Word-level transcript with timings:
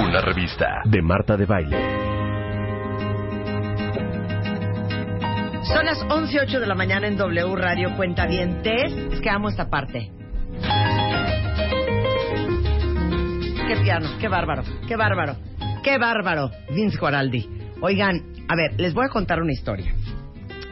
Una 0.00 0.20
revista 0.20 0.80
de 0.84 1.02
Marta 1.02 1.36
de 1.36 1.46
Baile. 1.46 1.76
Son 5.64 5.84
las 5.84 5.98
11.08 6.04 6.60
de 6.60 6.66
la 6.66 6.74
mañana 6.74 7.06
en 7.08 7.16
W 7.16 7.56
Radio 7.56 7.94
Cuenta 7.96 8.26
Dientes. 8.26 8.92
Es 9.12 9.20
que 9.20 9.28
amo 9.28 9.48
esta 9.48 9.68
parte. 9.68 10.10
Qué 13.66 13.76
piano, 13.82 14.08
qué 14.18 14.28
bárbaro, 14.28 14.62
qué 14.86 14.96
bárbaro, 14.96 15.36
qué 15.82 15.98
bárbaro, 15.98 16.50
Vince 16.74 16.96
Guaraldi. 16.98 17.48
Oigan, 17.82 18.22
a 18.48 18.56
ver, 18.56 18.80
les 18.80 18.94
voy 18.94 19.04
a 19.04 19.08
contar 19.10 19.42
una 19.42 19.52
historia. 19.52 19.94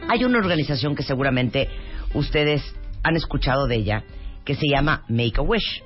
Hay 0.09 0.23
una 0.23 0.39
organización 0.39 0.95
que 0.95 1.03
seguramente 1.03 1.69
ustedes 2.13 2.63
han 3.03 3.15
escuchado 3.15 3.67
de 3.67 3.75
ella, 3.75 4.03
que 4.45 4.55
se 4.55 4.67
llama 4.67 5.03
Make 5.09 5.33
a 5.37 5.41
Wish. 5.41 5.83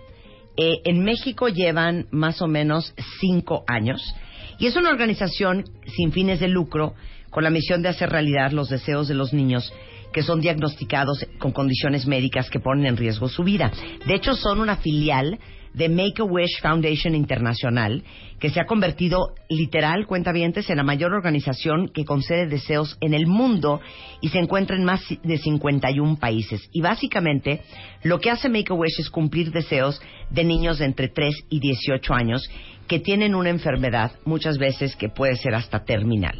Eh, 0.57 0.81
en 0.85 1.03
México 1.03 1.47
llevan 1.47 2.07
más 2.11 2.41
o 2.41 2.47
menos 2.47 2.93
cinco 3.19 3.63
años 3.67 4.15
y 4.59 4.67
es 4.67 4.75
una 4.75 4.89
organización 4.89 5.63
sin 5.95 6.11
fines 6.11 6.39
de 6.39 6.47
lucro 6.47 6.93
con 7.29 7.43
la 7.43 7.49
misión 7.49 7.81
de 7.81 7.89
hacer 7.89 8.09
realidad 8.09 8.51
los 8.51 8.69
deseos 8.69 9.07
de 9.07 9.15
los 9.15 9.33
niños 9.33 9.73
que 10.11 10.23
son 10.23 10.41
diagnosticados 10.41 11.25
con 11.39 11.51
condiciones 11.51 12.05
médicas 12.05 12.49
que 12.49 12.59
ponen 12.59 12.85
en 12.85 12.97
riesgo 12.97 13.29
su 13.29 13.43
vida. 13.43 13.71
De 14.05 14.13
hecho, 14.13 14.35
son 14.35 14.59
una 14.59 14.75
filial 14.75 15.39
de 15.73 15.89
Make 15.89 16.21
a 16.21 16.23
Wish 16.23 16.61
Foundation 16.61 17.15
Internacional, 17.15 18.03
que 18.39 18.49
se 18.49 18.59
ha 18.59 18.65
convertido 18.65 19.35
literal, 19.49 20.05
cuentavientes, 20.05 20.69
en 20.69 20.77
la 20.77 20.83
mayor 20.83 21.13
organización 21.13 21.89
que 21.89 22.05
concede 22.05 22.47
deseos 22.47 22.97
en 23.01 23.13
el 23.13 23.27
mundo 23.27 23.79
y 24.21 24.29
se 24.29 24.39
encuentra 24.39 24.75
en 24.75 24.83
más 24.83 25.01
de 25.23 25.37
51 25.37 26.17
países. 26.17 26.69
Y 26.71 26.81
básicamente, 26.81 27.61
lo 28.03 28.19
que 28.19 28.31
hace 28.31 28.49
Make 28.49 28.73
a 28.73 28.75
Wish 28.75 28.99
es 28.99 29.09
cumplir 29.09 29.51
deseos 29.51 30.01
de 30.29 30.43
niños 30.43 30.79
de 30.79 30.85
entre 30.85 31.07
3 31.07 31.33
y 31.49 31.59
18 31.59 32.13
años 32.13 32.49
que 32.87 32.99
tienen 32.99 33.35
una 33.35 33.49
enfermedad, 33.49 34.11
muchas 34.25 34.57
veces 34.57 34.95
que 34.95 35.09
puede 35.09 35.35
ser 35.35 35.55
hasta 35.55 35.85
terminal. 35.85 36.37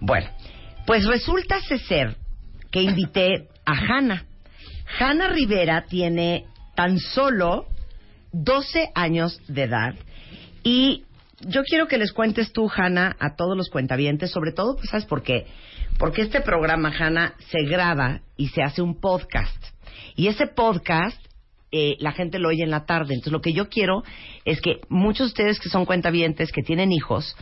Bueno, 0.00 0.28
pues 0.86 1.04
resulta 1.06 1.60
ser 1.60 2.16
que 2.70 2.82
invité 2.82 3.48
a 3.64 3.72
Hanna. 3.72 4.24
Hanna 4.98 5.28
Rivera 5.28 5.84
tiene 5.88 6.44
tan 6.74 6.98
solo 6.98 7.66
12 8.42 8.90
años 8.94 9.40
de 9.48 9.64
edad 9.64 9.94
y 10.62 11.04
yo 11.40 11.62
quiero 11.62 11.86
que 11.86 11.98
les 11.98 12.12
cuentes 12.12 12.52
tú, 12.52 12.68
Hanna, 12.74 13.16
a 13.20 13.36
todos 13.36 13.56
los 13.56 13.68
cuentavientes, 13.68 14.30
sobre 14.30 14.52
todo, 14.52 14.74
pues, 14.76 14.90
¿sabes 14.90 15.06
por 15.06 15.22
qué? 15.22 15.46
Porque 15.98 16.22
este 16.22 16.40
programa, 16.40 16.92
Hanna, 16.96 17.34
se 17.50 17.62
graba 17.64 18.22
y 18.36 18.48
se 18.48 18.62
hace 18.62 18.82
un 18.82 19.00
podcast. 19.00 19.56
Y 20.16 20.26
ese 20.26 20.48
podcast, 20.48 21.20
eh, 21.70 21.96
la 22.00 22.12
gente 22.12 22.38
lo 22.38 22.48
oye 22.48 22.64
en 22.64 22.70
la 22.70 22.86
tarde. 22.86 23.14
Entonces, 23.14 23.32
lo 23.32 23.40
que 23.40 23.52
yo 23.52 23.68
quiero 23.68 24.02
es 24.44 24.60
que 24.60 24.80
muchos 24.88 25.28
de 25.28 25.42
ustedes 25.42 25.60
que 25.60 25.68
son 25.68 25.84
cuentavientes, 25.84 26.50
que 26.50 26.62
tienen 26.62 26.92
hijos, 26.92 27.36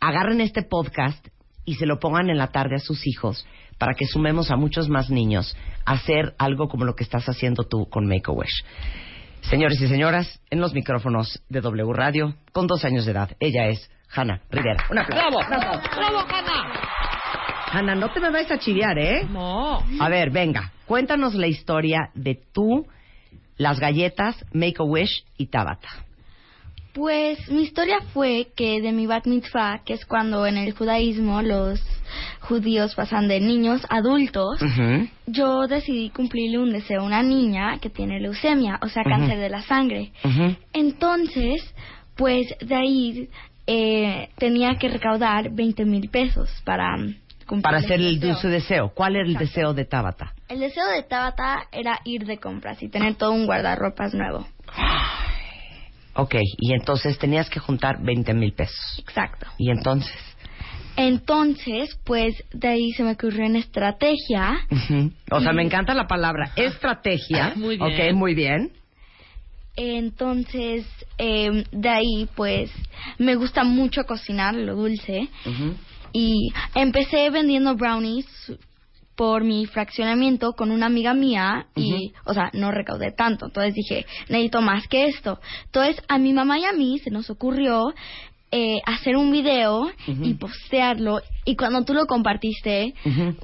agarren 0.00 0.40
este 0.40 0.62
podcast 0.62 1.26
y 1.64 1.74
se 1.74 1.86
lo 1.86 1.98
pongan 1.98 2.30
en 2.30 2.38
la 2.38 2.48
tarde 2.48 2.76
a 2.76 2.80
sus 2.80 3.06
hijos 3.06 3.46
para 3.78 3.94
que 3.94 4.06
sumemos 4.06 4.50
a 4.50 4.56
muchos 4.56 4.88
más 4.88 5.10
niños 5.10 5.56
a 5.84 5.92
hacer 5.92 6.34
algo 6.38 6.68
como 6.68 6.84
lo 6.84 6.94
que 6.94 7.04
estás 7.04 7.28
haciendo 7.28 7.64
tú 7.64 7.88
con 7.88 8.06
Make-A-Wish. 8.06 8.64
Señores 9.42 9.80
y 9.80 9.88
señoras, 9.88 10.40
en 10.50 10.60
los 10.60 10.74
micrófonos 10.74 11.42
de 11.48 11.60
W 11.60 11.92
Radio, 11.92 12.34
con 12.52 12.66
dos 12.66 12.84
años 12.84 13.04
de 13.04 13.12
edad, 13.12 13.30
ella 13.40 13.66
es 13.66 13.90
Hanna 14.14 14.42
Rivera. 14.50 14.84
Un 14.90 14.98
aplauso. 14.98 15.38
¡Bravo! 15.48 15.80
¡Bravo, 15.96 16.18
Hanna! 16.28 16.72
Hanna, 17.72 17.94
no 17.94 18.10
te 18.10 18.20
me 18.20 18.30
vayas 18.30 18.50
a 18.50 18.58
chiviar, 18.58 18.98
¿eh? 18.98 19.26
No. 19.28 19.82
A 19.98 20.08
ver, 20.08 20.30
venga, 20.30 20.72
cuéntanos 20.86 21.34
la 21.34 21.46
historia 21.46 22.10
de 22.14 22.40
tú, 22.52 22.86
las 23.56 23.80
galletas, 23.80 24.44
Make-A-Wish 24.52 25.24
y 25.36 25.46
Tabata. 25.46 25.88
Pues 26.92 27.48
mi 27.48 27.62
historia 27.62 28.00
fue 28.12 28.48
que 28.56 28.80
de 28.80 28.92
mi 28.92 29.06
bat 29.06 29.26
mitzvah, 29.26 29.82
que 29.84 29.94
es 29.94 30.04
cuando 30.04 30.46
en 30.46 30.56
el 30.56 30.72
judaísmo 30.72 31.42
los 31.42 31.80
judíos 32.40 32.94
pasan 32.94 33.28
de 33.28 33.40
niños 33.40 33.82
a 33.88 33.96
adultos, 33.96 34.60
yo 35.26 35.66
decidí 35.66 36.10
cumplirle 36.10 36.58
un 36.58 36.72
deseo 36.72 37.02
a 37.02 37.04
una 37.04 37.22
niña 37.22 37.78
que 37.80 37.90
tiene 37.90 38.20
leucemia, 38.20 38.78
o 38.82 38.88
sea, 38.88 39.02
cáncer 39.04 39.38
de 39.38 39.48
la 39.50 39.62
sangre. 39.62 40.12
Entonces, 40.72 41.62
pues 42.16 42.46
de 42.60 42.74
ahí 42.74 43.28
eh, 43.66 44.28
tenía 44.38 44.76
que 44.76 44.88
recaudar 44.88 45.50
20 45.52 45.84
mil 45.84 46.08
pesos 46.10 46.50
para 46.64 46.96
mm, 46.96 47.14
cumplir 47.46 47.62
Para 47.62 47.78
hacer 47.78 48.00
el 48.00 48.18
deseo. 48.18 48.32
dulce 48.34 48.48
deseo. 48.48 48.92
¿Cuál 48.94 49.16
era 49.16 49.24
el 49.24 49.30
Exacto. 49.32 49.46
deseo 49.46 49.74
de 49.74 49.84
Tabata? 49.84 50.32
El 50.48 50.60
deseo 50.60 50.86
de 50.88 51.02
Tabata 51.04 51.66
era 51.72 52.00
ir 52.04 52.26
de 52.26 52.38
compras 52.38 52.82
y 52.82 52.88
tener 52.88 53.14
todo 53.14 53.32
un 53.32 53.46
guardarropas 53.46 54.12
nuevo. 54.14 54.46
Ok, 56.14 56.34
y 56.58 56.74
entonces 56.74 57.18
tenías 57.18 57.48
que 57.48 57.60
juntar 57.60 58.02
20 58.02 58.34
mil 58.34 58.52
pesos. 58.52 58.98
Exacto. 58.98 59.46
Y 59.58 59.70
entonces. 59.70 60.12
Entonces, 61.00 61.98
pues 62.04 62.44
de 62.52 62.68
ahí 62.68 62.92
se 62.92 63.02
me 63.02 63.12
ocurrió 63.12 63.46
una 63.46 63.60
estrategia. 63.60 64.60
O 65.30 65.40
sea, 65.40 65.54
me 65.54 65.62
encanta 65.62 65.94
la 65.94 66.06
palabra 66.06 66.52
estrategia. 66.56 67.54
Muy 67.56 67.78
bien. 67.78 68.10
Ok, 68.10 68.14
muy 68.14 68.34
bien. 68.34 68.70
Entonces, 69.76 70.84
eh, 71.16 71.64
de 71.72 71.88
ahí, 71.88 72.28
pues, 72.34 72.70
me 73.16 73.34
gusta 73.34 73.64
mucho 73.64 74.04
cocinar 74.04 74.54
lo 74.54 74.76
dulce. 74.76 75.30
Y 76.12 76.52
empecé 76.74 77.30
vendiendo 77.30 77.76
brownies 77.76 78.26
por 79.16 79.42
mi 79.42 79.64
fraccionamiento 79.66 80.52
con 80.52 80.70
una 80.70 80.86
amiga 80.86 81.14
mía 81.14 81.66
y, 81.76 82.12
o 82.24 82.34
sea, 82.34 82.50
no 82.52 82.72
recaudé 82.72 83.12
tanto. 83.12 83.46
Entonces 83.46 83.74
dije, 83.74 84.04
necesito 84.28 84.60
más 84.60 84.86
que 84.86 85.06
esto. 85.06 85.40
Entonces, 85.64 86.02
a 86.08 86.18
mi 86.18 86.34
mamá 86.34 86.58
y 86.58 86.64
a 86.64 86.72
mí 86.72 86.98
se 86.98 87.10
nos 87.10 87.30
ocurrió 87.30 87.94
eh, 88.52 88.80
hacer 88.84 89.16
un 89.16 89.30
video 89.30 89.90
y 90.06 90.34
postearlo. 90.34 91.20
Y 91.44 91.56
cuando 91.56 91.84
tú 91.84 91.94
lo 91.94 92.06
compartiste, 92.06 92.94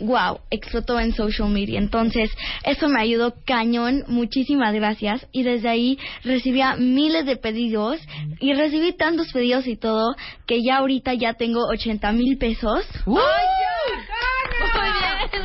wow, 0.00 0.40
explotó 0.50 0.98
en 0.98 1.12
social 1.12 1.48
media. 1.48 1.78
Entonces, 1.78 2.30
eso 2.64 2.88
me 2.88 3.00
ayudó 3.00 3.34
cañón. 3.44 4.04
Muchísimas 4.08 4.74
gracias. 4.74 5.26
Y 5.32 5.44
desde 5.44 5.68
ahí 5.68 5.98
recibía 6.24 6.76
miles 6.76 7.24
de 7.24 7.36
pedidos 7.36 8.00
y 8.40 8.52
recibí 8.54 8.92
tantos 8.92 9.32
pedidos 9.32 9.66
y 9.66 9.76
todo 9.76 10.16
que 10.46 10.62
ya 10.62 10.78
ahorita 10.78 11.14
ya 11.14 11.34
tengo 11.34 11.66
80 11.68 12.12
mil 12.12 12.36
pesos. 12.38 12.84
Muy 13.06 13.20
bien, 13.20 14.06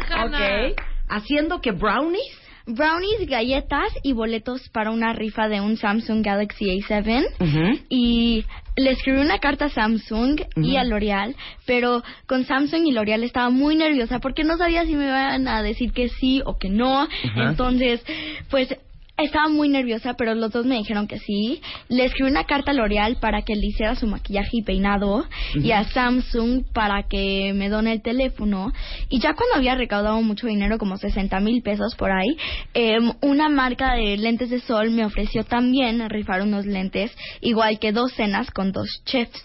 Hanna. 0.09 0.71
Ok. 0.71 0.81
Haciendo 1.07 1.61
que 1.61 1.71
brownies. 1.71 2.40
Brownies, 2.75 3.27
galletas 3.27 3.91
y 4.03 4.13
boletos 4.13 4.69
para 4.69 4.91
una 4.91 5.13
rifa 5.13 5.47
de 5.47 5.62
un 5.62 5.77
Samsung 5.77 6.23
Galaxy 6.23 6.65
A7. 6.65 7.25
Ujú. 7.39 7.79
Y 7.89 8.45
le 8.77 8.91
escribí 8.91 9.19
una 9.19 9.39
carta 9.39 9.65
a 9.65 9.69
Samsung 9.69 10.41
y 10.56 10.77
a 10.77 10.83
L'Oreal, 10.83 11.35
pero 11.65 12.03
con 12.25 12.45
Samsung 12.45 12.88
y 12.88 12.91
L'Oreal 12.91 13.23
estaba 13.23 13.50
muy 13.50 13.75
nerviosa 13.75 14.19
porque 14.19 14.44
no 14.44 14.57
sabía 14.57 14.85
si 14.85 14.95
me 14.95 15.06
iban 15.06 15.47
a 15.47 15.62
decir 15.62 15.91
que 15.91 16.09
sí 16.09 16.41
o 16.45 16.57
que 16.57 16.69
no. 16.69 17.07
Entonces, 17.35 18.03
pues 18.50 18.75
estaba 19.24 19.50
muy 19.50 19.69
nerviosa, 19.69 20.15
pero 20.15 20.33
los 20.35 20.51
dos 20.51 20.65
me 20.65 20.77
dijeron 20.77 21.07
que 21.07 21.19
sí. 21.19 21.62
Le 21.89 22.06
escribí 22.06 22.29
una 22.29 22.45
carta 22.45 22.71
a 22.71 22.74
L'Oreal 22.74 23.17
para 23.17 23.44
que 23.44 23.56
le 23.56 23.67
hiciera 23.67 23.95
su 23.95 24.07
maquillaje 24.07 24.57
y 24.57 24.63
peinado 24.63 25.25
y 25.56 25.71
a 25.71 25.83
Samsung 25.85 26.63
para 26.74 27.03
que 27.03 27.53
me 27.53 27.69
done 27.69 27.91
el 27.91 28.01
teléfono. 28.01 28.71
Y 29.11 29.19
ya 29.19 29.33
cuando 29.35 29.55
había 29.57 29.75
recaudado 29.75 30.19
mucho 30.21 30.47
dinero, 30.47 30.77
como 30.79 30.97
60 30.97 31.39
mil 31.41 31.61
pesos 31.61 31.95
por 31.95 32.11
ahí, 32.11 32.35
em, 32.73 33.11
una 33.21 33.49
marca 33.49 33.93
de 33.93 34.17
lentes 34.17 34.49
de 34.49 34.59
sol 34.61 34.89
me 34.89 35.05
ofreció 35.05 35.43
también 35.43 36.09
rifar 36.09 36.41
unos 36.41 36.65
lentes, 36.65 37.15
igual 37.41 37.77
que 37.77 37.91
dos 37.91 38.13
cenas 38.13 38.49
con 38.51 38.71
dos 38.71 38.87
chefs. 39.05 39.43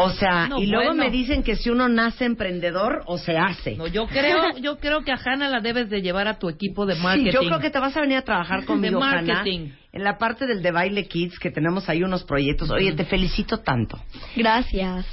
O 0.00 0.10
sea, 0.10 0.46
No, 0.48 0.60
y 0.60 0.66
luego 0.66 0.90
bueno. 0.90 1.02
me 1.04 1.10
dicen 1.10 1.42
que 1.42 1.56
si 1.56 1.70
uno 1.70 1.88
nace 1.88 2.24
emprendedor 2.24 3.02
o 3.06 3.18
se 3.18 3.36
hace. 3.36 3.74
No, 3.76 3.88
yo 3.88 4.06
creo, 4.06 4.56
yo 4.62 4.78
creo 4.78 5.02
que 5.02 5.10
a 5.10 5.16
Hannah 5.22 5.48
la 5.48 5.60
debes 5.60 5.90
de 5.90 6.00
llevar 6.02 6.28
a 6.28 6.38
tu 6.38 6.48
equipo 6.48 6.86
de 6.86 6.94
marketing. 6.94 7.30
Sí, 7.30 7.34
yo 7.34 7.40
creo 7.40 7.58
que 7.58 7.70
te 7.70 7.80
vas 7.80 7.96
a 7.96 8.00
venir 8.00 8.16
a 8.18 8.22
trabajar 8.22 8.64
conmigo, 8.64 9.00
De 9.00 9.04
Hanna, 9.06 9.22
marketing. 9.34 9.70
en 9.92 10.04
la 10.04 10.16
parte 10.16 10.46
del 10.46 10.62
de 10.62 10.70
baile 10.70 11.08
kids 11.08 11.38
que 11.40 11.50
tenemos 11.50 11.88
ahí 11.88 12.04
unos 12.04 12.22
proyectos. 12.24 12.70
Oye, 12.70 12.92
te 12.92 13.04
felicito 13.04 13.58
tanto. 13.58 13.98
Gracias. 14.36 15.04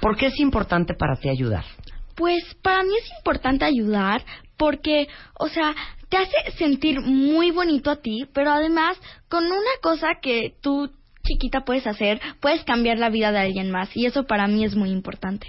¿Por 0.00 0.16
qué 0.16 0.26
es 0.26 0.40
importante 0.40 0.94
para 0.94 1.14
ti 1.16 1.28
ayudar? 1.28 1.64
Pues 2.14 2.42
para 2.62 2.82
mí 2.82 2.90
es 3.02 3.10
importante 3.18 3.64
ayudar 3.64 4.24
porque, 4.56 5.08
o 5.38 5.48
sea, 5.48 5.74
te 6.08 6.16
hace 6.16 6.56
sentir 6.58 7.00
muy 7.00 7.50
bonito 7.50 7.90
a 7.90 7.96
ti, 7.96 8.26
pero 8.32 8.50
además 8.50 8.98
con 9.28 9.44
una 9.44 9.56
cosa 9.82 10.08
que 10.20 10.54
tú 10.60 10.90
chiquita 11.24 11.64
puedes 11.64 11.86
hacer, 11.86 12.20
puedes 12.40 12.64
cambiar 12.64 12.98
la 12.98 13.08
vida 13.08 13.32
de 13.32 13.38
alguien 13.38 13.70
más 13.70 13.96
y 13.96 14.06
eso 14.06 14.24
para 14.24 14.46
mí 14.46 14.64
es 14.64 14.74
muy 14.74 14.90
importante. 14.90 15.46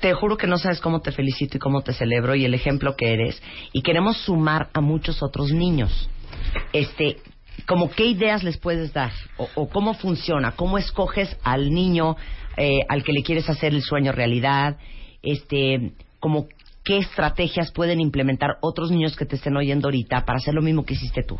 Te 0.00 0.12
juro 0.14 0.36
que 0.36 0.46
no 0.46 0.58
sabes 0.58 0.80
cómo 0.80 1.00
te 1.00 1.12
felicito 1.12 1.56
y 1.56 1.60
cómo 1.60 1.82
te 1.82 1.92
celebro 1.92 2.34
y 2.34 2.44
el 2.44 2.54
ejemplo 2.54 2.96
que 2.96 3.14
eres. 3.14 3.40
Y 3.72 3.82
queremos 3.82 4.16
sumar 4.18 4.68
a 4.74 4.80
muchos 4.80 5.22
otros 5.22 5.52
niños. 5.52 6.08
Este, 6.72 7.18
como 7.66 7.90
qué 7.90 8.06
ideas 8.06 8.42
les 8.42 8.58
puedes 8.58 8.92
dar 8.92 9.12
o, 9.36 9.48
o 9.54 9.68
cómo 9.68 9.94
funciona, 9.94 10.52
cómo 10.52 10.76
escoges 10.76 11.36
al 11.44 11.70
niño 11.70 12.16
eh, 12.56 12.80
al 12.88 13.02
que 13.02 13.12
le 13.12 13.22
quieres 13.22 13.48
hacer 13.48 13.72
el 13.72 13.82
sueño 13.82 14.12
realidad, 14.12 14.76
este, 15.22 15.92
como 16.20 16.46
qué 16.84 16.98
estrategias 16.98 17.70
pueden 17.70 18.00
implementar 18.00 18.56
otros 18.60 18.90
niños 18.90 19.16
que 19.16 19.24
te 19.24 19.36
estén 19.36 19.56
oyendo 19.56 19.86
ahorita 19.86 20.24
para 20.24 20.38
hacer 20.38 20.52
lo 20.52 20.62
mismo 20.62 20.84
que 20.84 20.94
hiciste 20.94 21.22
tú. 21.22 21.38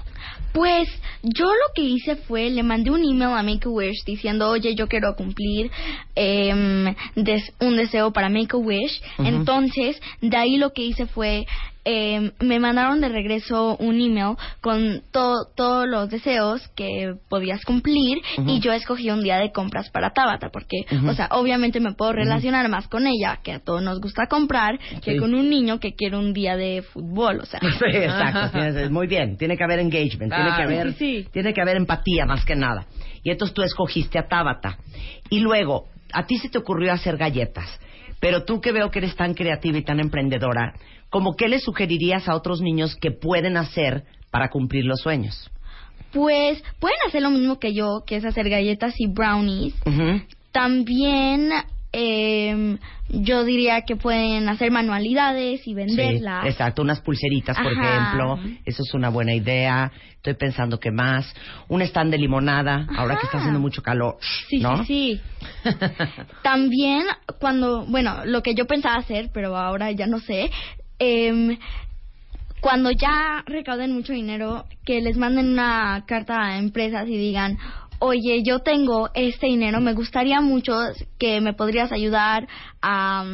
Pues 0.52 0.88
yo 1.24 1.46
lo 1.46 1.74
que 1.74 1.82
hice 1.82 2.14
fue, 2.14 2.48
le 2.48 2.62
mandé 2.62 2.92
un 2.92 3.02
email 3.02 3.36
a 3.36 3.42
Make-A-Wish 3.42 4.04
diciendo, 4.06 4.48
oye, 4.48 4.76
yo 4.76 4.86
quiero 4.86 5.16
cumplir 5.16 5.68
em, 6.14 6.94
des- 7.16 7.52
un 7.60 7.76
deseo 7.76 8.12
para 8.12 8.28
Make-A-Wish. 8.28 9.02
Entonces, 9.18 10.00
de 10.20 10.36
ahí 10.36 10.58
lo 10.58 10.70
que 10.72 10.82
hice 10.84 11.06
fue, 11.06 11.44
em, 11.84 12.30
me 12.40 12.60
mandaron 12.60 13.00
de 13.00 13.08
regreso 13.08 13.76
un 13.78 14.00
email 14.00 14.36
con 14.60 15.02
to- 15.10 15.46
todos 15.56 15.88
los 15.88 16.08
deseos 16.10 16.66
que 16.76 17.14
podías 17.28 17.62
cumplir 17.64 18.18
y 18.46 18.60
yo 18.60 18.72
escogí 18.72 19.10
un 19.10 19.22
día 19.22 19.38
de 19.38 19.50
compras 19.52 19.90
para 19.90 20.10
Tabata 20.12 20.50
porque, 20.50 20.76
o 21.08 21.12
sea, 21.14 21.28
obviamente 21.32 21.80
me 21.80 21.92
puedo 21.94 22.12
relacionar 22.12 22.68
más 22.68 22.88
con 22.88 23.06
ella, 23.06 23.40
que 23.42 23.52
a 23.52 23.58
todos 23.58 23.82
nos 23.82 24.00
gusta 24.00 24.26
comprar, 24.28 24.78
que 25.02 25.16
con 25.16 25.34
un 25.34 25.50
niño 25.50 25.80
que 25.80 25.94
quiere 25.94 26.16
un 26.16 26.32
día 26.32 26.56
de 26.56 26.82
fútbol, 26.82 27.40
o 27.40 27.46
sea. 27.46 27.60
Sí, 27.78 27.96
exacto. 27.96 28.58
tienes- 28.58 28.90
muy 28.90 29.06
bien. 29.06 29.36
Tiene 29.36 29.56
que 29.56 29.64
haber 29.64 29.80
engagement, 29.80 30.32
tiene 30.32 30.50
que 30.56 30.62
haber, 30.62 30.92
Sí, 30.94 31.22
sí. 31.24 31.28
tiene 31.32 31.52
que 31.52 31.60
haber 31.60 31.76
empatía 31.76 32.26
más 32.26 32.44
que 32.44 32.54
nada. 32.54 32.86
Y 33.24 33.30
entonces 33.30 33.54
tú 33.54 33.62
escogiste 33.62 34.18
a 34.18 34.28
Tabata. 34.28 34.78
Y 35.30 35.40
luego, 35.40 35.86
a 36.12 36.26
ti 36.26 36.38
se 36.38 36.48
te 36.48 36.58
ocurrió 36.58 36.92
hacer 36.92 37.16
galletas. 37.16 37.80
Pero 38.22 38.44
tú 38.44 38.60
que 38.60 38.70
veo 38.70 38.88
que 38.92 39.00
eres 39.00 39.16
tan 39.16 39.34
creativa 39.34 39.78
y 39.78 39.82
tan 39.82 39.98
emprendedora, 39.98 40.74
¿cómo 41.10 41.34
qué 41.36 41.48
le 41.48 41.58
sugerirías 41.58 42.28
a 42.28 42.36
otros 42.36 42.60
niños 42.60 42.94
que 42.94 43.10
pueden 43.10 43.56
hacer 43.56 44.04
para 44.30 44.48
cumplir 44.48 44.84
los 44.84 45.00
sueños? 45.00 45.50
Pues 46.12 46.62
pueden 46.78 46.98
hacer 47.04 47.20
lo 47.20 47.30
mismo 47.30 47.58
que 47.58 47.74
yo, 47.74 48.04
que 48.06 48.14
es 48.14 48.24
hacer 48.24 48.48
galletas 48.48 48.94
y 48.98 49.08
brownies. 49.08 49.74
También 50.52 51.50
em, 51.92 52.78
yo 53.08 53.44
diría 53.44 53.82
que 53.82 53.96
pueden 53.96 54.48
hacer 54.48 54.70
manualidades 54.70 55.66
y 55.66 55.74
venderlas. 55.74 56.42
Sí, 56.42 56.48
exacto, 56.48 56.82
unas 56.82 57.00
pulseritas, 57.00 57.56
por 57.56 57.72
Ajá. 57.72 57.88
ejemplo. 57.88 58.38
Eso 58.64 58.82
es 58.82 58.94
una 58.94 59.10
buena 59.10 59.34
idea. 59.34 59.92
Estoy 60.16 60.34
pensando 60.34 60.80
que 60.80 60.90
más. 60.90 61.32
Un 61.68 61.82
stand 61.82 62.10
de 62.10 62.18
limonada, 62.18 62.86
ahora 62.96 63.16
que 63.16 63.26
está 63.26 63.38
haciendo 63.38 63.60
mucho 63.60 63.82
calor. 63.82 64.16
Sí, 64.48 64.60
¿no? 64.60 64.84
sí, 64.84 65.20
sí. 65.20 65.20
También 66.42 67.04
cuando, 67.38 67.84
bueno, 67.86 68.24
lo 68.24 68.42
que 68.42 68.54
yo 68.54 68.66
pensaba 68.66 68.96
hacer, 68.96 69.30
pero 69.34 69.56
ahora 69.56 69.90
ya 69.90 70.06
no 70.06 70.20
sé, 70.20 70.50
em, 70.98 71.58
cuando 72.60 72.92
ya 72.92 73.42
recauden 73.44 73.92
mucho 73.92 74.12
dinero, 74.12 74.66
que 74.84 75.00
les 75.00 75.16
manden 75.16 75.50
una 75.50 76.04
carta 76.06 76.40
a 76.40 76.58
empresas 76.58 77.08
y 77.08 77.16
digan, 77.16 77.58
oye, 78.04 78.42
yo 78.44 78.58
tengo 78.60 79.10
este 79.14 79.46
dinero, 79.46 79.80
me 79.80 79.92
gustaría 79.92 80.40
mucho 80.40 80.72
que 81.18 81.40
me 81.40 81.52
podrías 81.52 81.92
ayudar 81.92 82.48
a, 82.82 83.24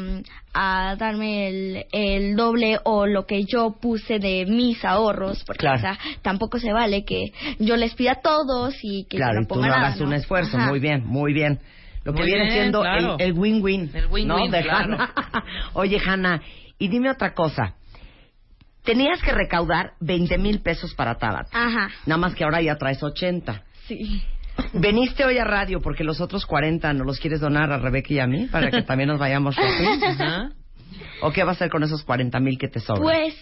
a 0.52 0.94
darme 0.96 1.48
el, 1.48 1.86
el 1.90 2.36
doble 2.36 2.78
o 2.84 3.06
lo 3.06 3.24
que 3.26 3.44
yo 3.44 3.76
puse 3.80 4.18
de 4.18 4.44
mis 4.46 4.84
ahorros, 4.84 5.42
porque 5.44 5.60
Claro. 5.60 5.78
o 5.78 5.80
sea, 5.80 5.98
tampoco 6.22 6.58
se 6.58 6.72
vale 6.72 7.04
que 7.04 7.32
yo 7.58 7.76
les 7.76 7.94
pida 7.94 8.12
a 8.12 8.20
todos 8.20 8.74
y 8.82 9.04
que 9.04 9.16
claro, 9.16 9.40
yo 9.40 9.44
y 9.44 9.46
tú 9.46 9.54
no 9.56 9.62
nada, 9.62 9.76
hagas 9.78 10.00
¿no? 10.00 10.06
un 10.06 10.12
esfuerzo. 10.12 10.58
Ajá. 10.58 10.68
Muy 10.68 10.80
bien, 10.80 11.02
muy 11.06 11.32
bien. 11.32 11.60
Lo 12.04 12.12
que 12.12 12.20
Muy 12.20 12.26
viene 12.26 12.44
bien, 12.44 12.54
siendo 12.54 12.80
claro. 12.82 13.16
el, 13.18 13.32
win-win. 13.32 13.90
El 13.94 14.06
win-win, 14.06 14.28
¿no? 14.28 14.48
De 14.48 14.62
claro. 14.62 14.94
Hanna. 14.94 15.12
Oye, 15.74 15.98
Hanna, 16.06 16.42
y 16.78 16.88
dime 16.88 17.10
otra 17.10 17.34
cosa. 17.34 17.74
Tenías 18.84 19.20
que 19.22 19.32
recaudar 19.32 19.92
20 20.00 20.38
mil 20.38 20.60
pesos 20.60 20.94
para 20.94 21.16
Tabata. 21.16 21.48
Ajá, 21.52 21.88
Nada 22.06 22.18
más 22.18 22.34
que 22.34 22.44
ahora 22.44 22.62
ya 22.62 22.76
traes 22.76 23.02
80. 23.02 23.62
sí. 23.86 24.22
Veniste 24.72 25.24
hoy 25.24 25.38
a 25.38 25.44
radio 25.44 25.80
porque 25.80 26.04
los 26.04 26.20
otros 26.20 26.46
40 26.46 26.92
no 26.92 27.04
los 27.04 27.18
quieres 27.18 27.40
donar 27.40 27.72
a 27.72 27.78
Rebeca 27.78 28.12
y 28.12 28.18
a 28.18 28.26
mí 28.26 28.46
para 28.46 28.70
que 28.70 28.82
también 28.82 29.08
nos 29.08 29.18
vayamos 29.18 29.56
shopping. 29.56 30.02
Ajá. 30.04 30.50
¿O 31.22 31.30
qué 31.32 31.42
va 31.44 31.50
a 31.50 31.52
hacer 31.52 31.70
con 31.70 31.82
esos 31.82 32.02
40 32.04 32.38
mil 32.40 32.58
que 32.58 32.68
te 32.68 32.80
sobran? 32.80 33.02
Pues 33.02 33.34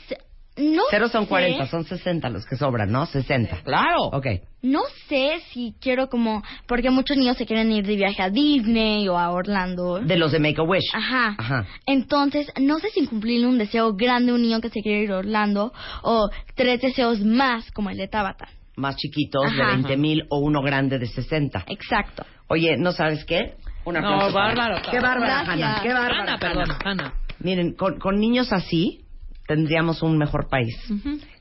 no 0.56 0.82
Cero 0.90 1.08
son 1.08 1.24
sé, 1.24 1.28
40, 1.28 1.66
son 1.66 1.84
60 1.84 2.30
los 2.30 2.46
que 2.46 2.56
sobran, 2.56 2.90
¿no? 2.90 3.04
60. 3.04 3.62
Claro. 3.62 4.04
Ok. 4.12 4.26
No 4.62 4.80
sé 5.06 5.40
si 5.52 5.74
quiero 5.80 6.08
como 6.08 6.42
porque 6.66 6.90
muchos 6.90 7.16
niños 7.16 7.36
se 7.36 7.44
quieren 7.44 7.70
ir 7.70 7.86
de 7.86 7.96
viaje 7.96 8.22
a 8.22 8.30
Disney 8.30 9.06
o 9.08 9.18
a 9.18 9.30
Orlando. 9.30 10.00
De 10.00 10.16
los 10.16 10.32
de 10.32 10.38
Make-A-Wish. 10.38 10.94
Ajá. 10.94 11.34
Ajá. 11.38 11.66
Entonces, 11.86 12.50
no 12.58 12.78
sé 12.78 12.88
si 12.90 13.06
cumplir 13.06 13.46
un 13.46 13.58
deseo 13.58 13.94
grande 13.94 14.32
de 14.32 14.36
un 14.36 14.42
niño 14.42 14.60
que 14.60 14.70
se 14.70 14.80
quiere 14.80 15.02
ir 15.02 15.12
a 15.12 15.18
Orlando 15.18 15.72
o 16.02 16.30
tres 16.54 16.80
deseos 16.80 17.20
más 17.20 17.70
como 17.72 17.90
el 17.90 17.98
de 17.98 18.08
Tabata. 18.08 18.48
Más 18.76 18.96
chiquitos 18.96 19.42
de 19.56 19.62
Ajá. 19.62 19.72
20 19.72 19.96
mil 19.96 20.26
o 20.28 20.38
uno 20.38 20.62
grande 20.62 20.98
de 20.98 21.06
60. 21.06 21.64
Exacto. 21.68 22.24
Oye, 22.48 22.76
¿no 22.76 22.92
sabes 22.92 23.24
qué? 23.24 23.54
Un 23.84 23.94
No, 23.94 24.32
bárbaro. 24.32 24.82
Qué 24.90 25.00
bárbara. 25.00 25.40
Hanna. 25.40 25.80
Qué 25.82 25.92
bárbara, 25.92 26.22
Ana, 26.22 26.38
perdón, 26.38 26.68
Ana. 26.84 27.14
Miren, 27.38 27.74
con, 27.74 27.98
con 27.98 28.18
niños 28.18 28.52
así 28.52 29.00
tendríamos 29.46 30.02
un 30.02 30.18
mejor 30.18 30.48
país. 30.48 30.76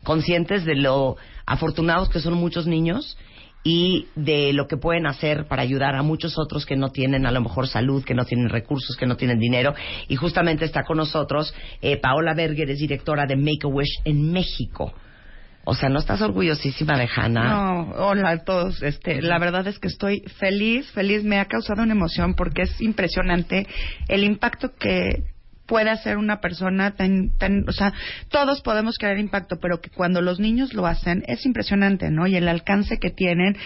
Conscientes 0.03 0.63
de 0.65 0.75
lo 0.75 1.17
afortunados 1.45 2.09
que 2.09 2.19
son 2.19 2.35
muchos 2.35 2.67
niños 2.67 3.17
y 3.63 4.07
de 4.15 4.53
lo 4.53 4.67
que 4.67 4.77
pueden 4.77 5.07
hacer 5.07 5.47
para 5.47 5.63
ayudar 5.63 5.95
a 5.95 6.03
muchos 6.03 6.37
otros 6.37 6.67
que 6.67 6.75
no 6.75 6.89
tienen 6.89 7.25
a 7.25 7.31
lo 7.31 7.41
mejor 7.41 7.67
salud, 7.67 8.03
que 8.03 8.13
no 8.13 8.25
tienen 8.25 8.49
recursos, 8.49 8.95
que 8.95 9.07
no 9.07 9.17
tienen 9.17 9.39
dinero. 9.39 9.73
Y 10.07 10.15
justamente 10.15 10.65
está 10.65 10.83
con 10.83 10.97
nosotros 10.97 11.53
eh, 11.81 11.97
Paola 11.97 12.35
Berger, 12.35 12.69
es 12.69 12.77
directora 12.77 13.25
de 13.25 13.35
Make-A-Wish 13.35 14.01
en 14.05 14.31
México. 14.31 14.93
O 15.65 15.73
sea, 15.73 15.89
¿no 15.89 15.99
estás 15.99 16.21
orgullosísima 16.21 16.97
de 16.97 17.09
Hannah? 17.13 17.49
No, 17.49 17.89
hola 17.97 18.29
a 18.29 18.43
todos. 18.43 18.83
Este, 18.83 19.21
la 19.21 19.39
verdad 19.39 19.67
es 19.67 19.79
que 19.79 19.87
estoy 19.87 20.21
feliz, 20.39 20.89
feliz. 20.91 21.23
Me 21.23 21.39
ha 21.39 21.45
causado 21.45 21.81
una 21.81 21.93
emoción 21.93 22.35
porque 22.35 22.63
es 22.63 22.81
impresionante 22.81 23.67
el 24.07 24.23
impacto 24.23 24.73
que 24.79 25.34
puede 25.65 25.89
hacer 25.89 26.17
una 26.17 26.39
persona 26.41 26.91
tan, 26.91 27.29
tan, 27.37 27.67
o 27.67 27.71
sea, 27.71 27.93
todos 28.29 28.61
podemos 28.61 28.97
crear 28.97 29.17
impacto, 29.17 29.57
pero 29.59 29.81
que 29.81 29.89
cuando 29.89 30.21
los 30.21 30.39
niños 30.39 30.73
lo 30.73 30.85
hacen 30.85 31.23
es 31.27 31.45
impresionante, 31.45 32.09
¿no? 32.11 32.27
Y 32.27 32.35
el 32.35 32.47
alcance 32.47 32.97
que 32.99 33.09
tienen 33.09 33.57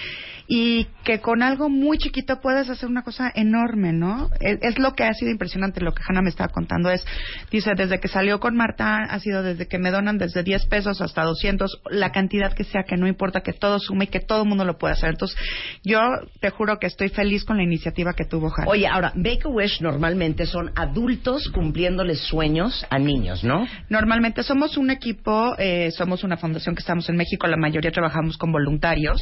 y 0.48 0.88
que 1.04 1.20
con 1.20 1.44
algo 1.44 1.70
muy 1.70 2.00
chiquito 2.00 2.42
puedes 2.42 2.70
hacer 2.70 2.90
una 2.90 3.04
cosa 3.04 3.32
enorme, 3.36 3.94
¿no? 3.94 4.30
Es, 4.40 4.80
lo 4.80 4.94
que 4.94 5.04
ha 5.04 5.14
sido 5.14 5.30
impresionante, 5.32 5.80
lo 5.80 5.94
que 5.94 6.02
Hanna 6.08 6.24
me 6.24 6.30
estaba 6.30 6.52
contando 6.52 6.90
es, 6.90 7.06
dice, 7.52 7.72
desde 7.78 8.00
que 8.00 8.08
salió 8.08 8.40
con 8.40 8.56
Marta, 8.56 9.04
ha 9.04 9.20
sido 9.20 9.44
desde 9.44 9.68
que 9.68 9.78
me 9.78 9.92
donan 9.92 10.18
desde 10.18 10.42
10 10.42 10.66
pesos 10.66 11.02
hasta 11.02 11.24
200, 11.24 11.82
la 11.92 12.12
cantidad 12.12 12.54
que 12.54 12.64
sea, 12.64 12.84
que 12.84 12.98
no 12.98 13.08
importa, 13.08 13.42
que 13.42 13.54
todo 13.54 13.78
sume 13.78 14.06
y 14.06 14.08
que 14.08 14.22
todo 14.22 14.42
el 14.42 14.50
mundo 14.50 14.66
lo 14.66 14.80
pueda 14.80 14.94
hacer. 14.94 15.10
Entonces, 15.10 15.38
yo 15.84 16.00
te 16.40 16.50
juro 16.50 16.80
que 16.80 16.88
estoy 16.88 17.10
feliz 17.10 17.46
con 17.46 17.58
la 17.58 17.64
iniciativa 17.64 18.14
que 18.14 18.26
tuvo 18.26 18.48
Hanna. 18.48 18.70
Oye, 18.70 18.88
ahora, 18.88 19.14
Make-A-Wish 19.16 19.82
normalmente 19.82 20.48
son 20.48 20.72
adultos 20.76 21.50
cumpliéndoles 21.90 22.20
sueños 22.28 22.86
a 22.90 23.00
niños, 23.00 23.44
¿no? 23.44 23.68
Normalmente 23.90 24.44
somos 24.44 24.78
un 24.78 24.92
equipo, 24.92 25.56
eh, 25.58 25.90
somos 25.92 26.24
una 26.24 26.38
fundación 26.38 26.76
que 26.76 26.82
estamos 26.82 27.10
en 27.10 27.16
México, 27.16 27.48
la 27.48 27.58
mayoría 27.58 27.92
trabajamos 27.92 28.38
con 28.38 28.52
voluntarios. 28.52 29.20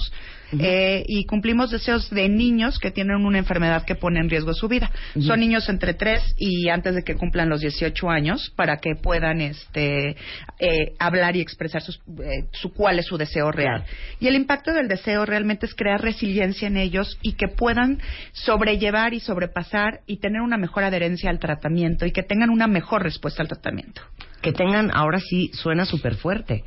Eh, 0.60 1.04
y 1.08 1.26
cumplimos 1.26 1.72
deseos 1.72 2.10
de 2.10 2.30
niños 2.30 2.80
que 2.80 2.92
tienen 2.92 3.26
una 3.26 3.38
enfermedad 3.38 3.84
que 3.86 3.96
pone 3.96 4.20
en 4.20 4.30
riesgo 4.30 4.54
su 4.54 4.68
vida. 4.68 4.92
Son 5.20 5.40
niños 5.40 5.68
entre 5.70 5.94
3 5.94 6.36
y 6.38 6.70
antes 6.70 6.96
de 6.96 7.04
que 7.04 7.16
cumplan 7.16 7.50
los 7.50 7.62
18 7.62 8.10
años 8.10 8.52
para 8.56 8.78
que 8.78 8.96
puedan 8.96 9.42
este, 9.42 10.16
eh, 10.60 10.94
hablar 11.00 11.36
y 11.36 11.42
expresar 11.42 11.82
sus- 11.82 12.00
eh, 12.24 12.46
su, 12.54 12.74
cuál 12.74 13.00
es 13.00 13.06
su 13.06 13.18
deseo 13.18 13.52
real. 13.52 13.84
Y 14.20 14.28
el 14.28 14.36
impacto 14.36 14.74
del 14.74 14.88
deseo 14.88 15.26
realmente 15.26 15.66
es 15.66 15.76
crear 15.76 16.02
resiliencia 16.02 16.68
en 16.68 16.78
ellos 16.78 17.18
y 17.22 17.34
que 17.34 17.48
puedan 17.48 18.00
sobrellevar 18.34 19.14
y 19.14 19.20
sobrepasar 19.20 20.02
y 20.08 20.18
tener 20.18 20.42
una 20.42 20.58
mejor 20.58 20.84
adherencia 20.84 21.30
al 21.30 21.40
tratamiento 21.40 22.06
y 22.06 22.12
que 22.12 22.24
tengan 22.24 22.50
una 22.50 22.68
mejor 22.68 23.04
respuesta 23.04 23.42
al 23.42 23.48
tratamiento. 23.50 24.02
Que 24.42 24.54
tengan, 24.54 24.92
ahora 24.94 25.20
sí 25.20 25.50
suena 25.54 25.86
súper 25.86 26.16
fuerte, 26.16 26.64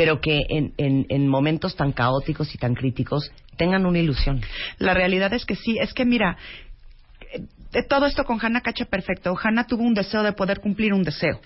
pero 0.00 0.18
que 0.18 0.46
en, 0.48 0.72
en, 0.78 1.04
en 1.10 1.28
momentos 1.28 1.76
tan 1.76 1.92
caóticos 1.92 2.54
y 2.54 2.56
tan 2.56 2.74
críticos 2.74 3.30
tengan 3.58 3.84
una 3.84 3.98
ilusión. 3.98 4.40
La 4.78 4.94
realidad 4.94 5.30
es 5.34 5.44
que 5.44 5.56
sí, 5.56 5.76
es 5.78 5.92
que 5.92 6.06
mira, 6.06 6.38
eh, 7.34 7.82
todo 7.86 8.06
esto 8.06 8.24
con 8.24 8.38
Hannah 8.40 8.62
cacha 8.62 8.86
perfecto. 8.86 9.36
Hannah 9.38 9.66
tuvo 9.66 9.82
un 9.82 9.92
deseo 9.92 10.22
de 10.22 10.32
poder 10.32 10.60
cumplir 10.60 10.94
un 10.94 11.02
deseo. 11.02 11.38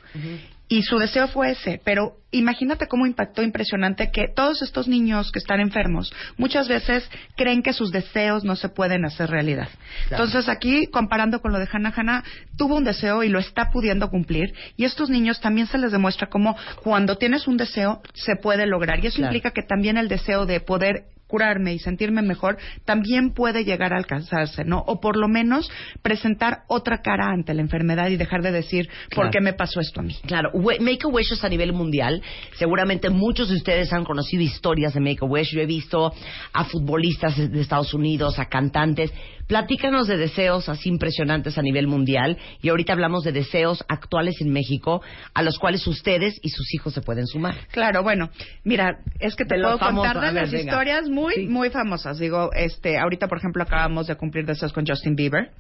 Y 0.67 0.83
su 0.83 0.99
deseo 0.99 1.29
fue 1.29 1.51
ese, 1.51 1.79
pero 1.85 2.17
imagínate 2.31 2.89
cómo 2.89 3.07
impactó 3.07 3.43
impresionante 3.43 4.11
que 4.11 4.29
todos 4.35 4.63
estos 4.63 4.89
niños 4.89 5.31
que 5.31 5.39
están 5.39 5.61
enfermos 5.61 6.13
muchas 6.39 6.69
veces 6.69 7.09
creen 7.37 7.63
que 7.63 7.75
sus 7.75 7.93
deseos 7.93 8.45
no 8.45 8.57
se 8.57 8.71
pueden 8.71 9.05
hacer 9.05 9.29
realidad. 9.31 9.69
Entonces 10.11 10.49
aquí, 10.49 10.87
comparando 10.87 11.41
con 11.41 11.53
lo 11.53 11.59
de 11.59 11.69
Hannah, 11.71 11.93
Hannah 11.95 12.25
tuvo 12.57 12.77
un 12.77 12.85
deseo 12.85 13.23
y 13.23 13.29
lo 13.29 13.39
está 13.39 13.71
pudiendo 13.71 14.09
cumplir 14.09 14.55
y 14.77 14.85
estos 14.85 15.11
niños 15.11 15.39
también 15.41 15.67
se 15.67 15.79
les 15.79 15.93
demuestra 15.93 16.29
cómo 16.29 16.57
cuando 16.83 17.17
tienes 17.17 17.47
un 17.47 17.59
deseo 17.59 18.01
se 18.15 18.35
puede 18.37 18.67
lograr 18.67 19.05
y 19.05 19.09
eso 19.09 19.17
Claro. 19.19 19.29
implica 19.35 19.51
que 19.53 19.63
también 19.63 19.99
el 19.99 20.09
deseo 20.09 20.47
de 20.47 20.61
poder 20.61 21.05
curarme 21.35 21.75
y 21.75 21.81
sentirme 21.81 22.23
mejor 22.23 22.59
también 22.85 23.33
puede 23.35 23.65
llegar 23.65 23.93
a 23.93 23.97
alcanzarse, 23.97 24.63
¿no? 24.65 24.85
O 24.87 25.01
por 25.01 25.17
lo 25.17 25.27
menos 25.27 25.69
presentar 26.01 26.63
otra 26.69 26.99
cara 27.03 27.31
ante 27.33 27.53
la 27.55 27.61
enfermedad 27.61 28.09
y 28.11 28.17
dejar 28.17 28.41
de 28.43 28.53
decir, 28.53 28.87
Claro. 29.09 29.15
¿por 29.17 29.31
qué 29.33 29.41
me 29.41 29.53
pasó 29.53 29.81
esto 29.81 29.99
a 29.99 30.05
mí? 30.05 30.15
Claro, 30.29 30.51
we- 30.53 30.79
Make-A-Wish 30.79 31.33
es 31.33 31.43
a 31.43 31.49
nivel 31.49 31.73
mundial. 31.73 32.23
Seguramente 32.57 33.11
muchos 33.11 33.49
de 33.49 33.57
ustedes 33.57 33.93
han 33.93 34.05
conocido 34.05 34.45
historias 34.45 34.95
de 34.95 35.01
Make-A-Wish. 35.01 35.51
Yo 35.57 35.61
he 35.61 35.67
visto 35.67 36.13
a 36.53 36.65
futbolistas 36.67 37.37
de 37.37 37.61
Estados 37.61 37.93
Unidos, 37.95 38.39
a 38.39 38.45
cantantes. 38.45 39.13
Platícanos 39.47 40.07
de 40.07 40.17
deseos 40.17 40.69
así 40.69 40.89
impresionantes 40.89 41.59
a 41.59 41.63
nivel 41.63 41.87
mundial. 41.87 42.39
Y 42.63 42.69
ahorita 42.71 42.93
hablamos 42.93 43.25
de 43.25 43.33
deseos 43.33 43.85
actuales 43.89 44.41
en 44.41 44.51
México, 44.53 45.03
a 45.35 45.43
los 45.43 45.59
cuales 45.59 45.87
ustedes 45.87 46.39
y 46.43 46.49
sus 46.51 46.73
hijos 46.75 46.95
se 46.95 47.01
pueden 47.03 47.27
sumar. 47.27 47.55
Claro, 47.71 48.03
bueno, 48.03 48.31
mira, 48.65 48.99
es 49.21 49.37
que 49.37 49.45
te 49.45 49.57
De 49.57 49.63
puedo 49.63 49.79
contar 49.79 50.21
de 50.21 50.33
las 50.33 50.51
venga. 50.51 50.73
historias 50.73 51.09
muy, 51.09 51.35
Sí. 51.35 51.47
muy 51.47 51.71
famosas. 51.71 52.19
Digo, 52.19 52.51
este, 52.55 52.99
ahorita, 52.99 53.29
por 53.29 53.39
ejemplo, 53.39 53.63
acabamos 53.63 54.07
de 54.07 54.17
cumplir 54.17 54.47
deseos 54.47 54.73
con 54.73 54.87
Justin 54.87 55.15
Bieber. 55.15 55.51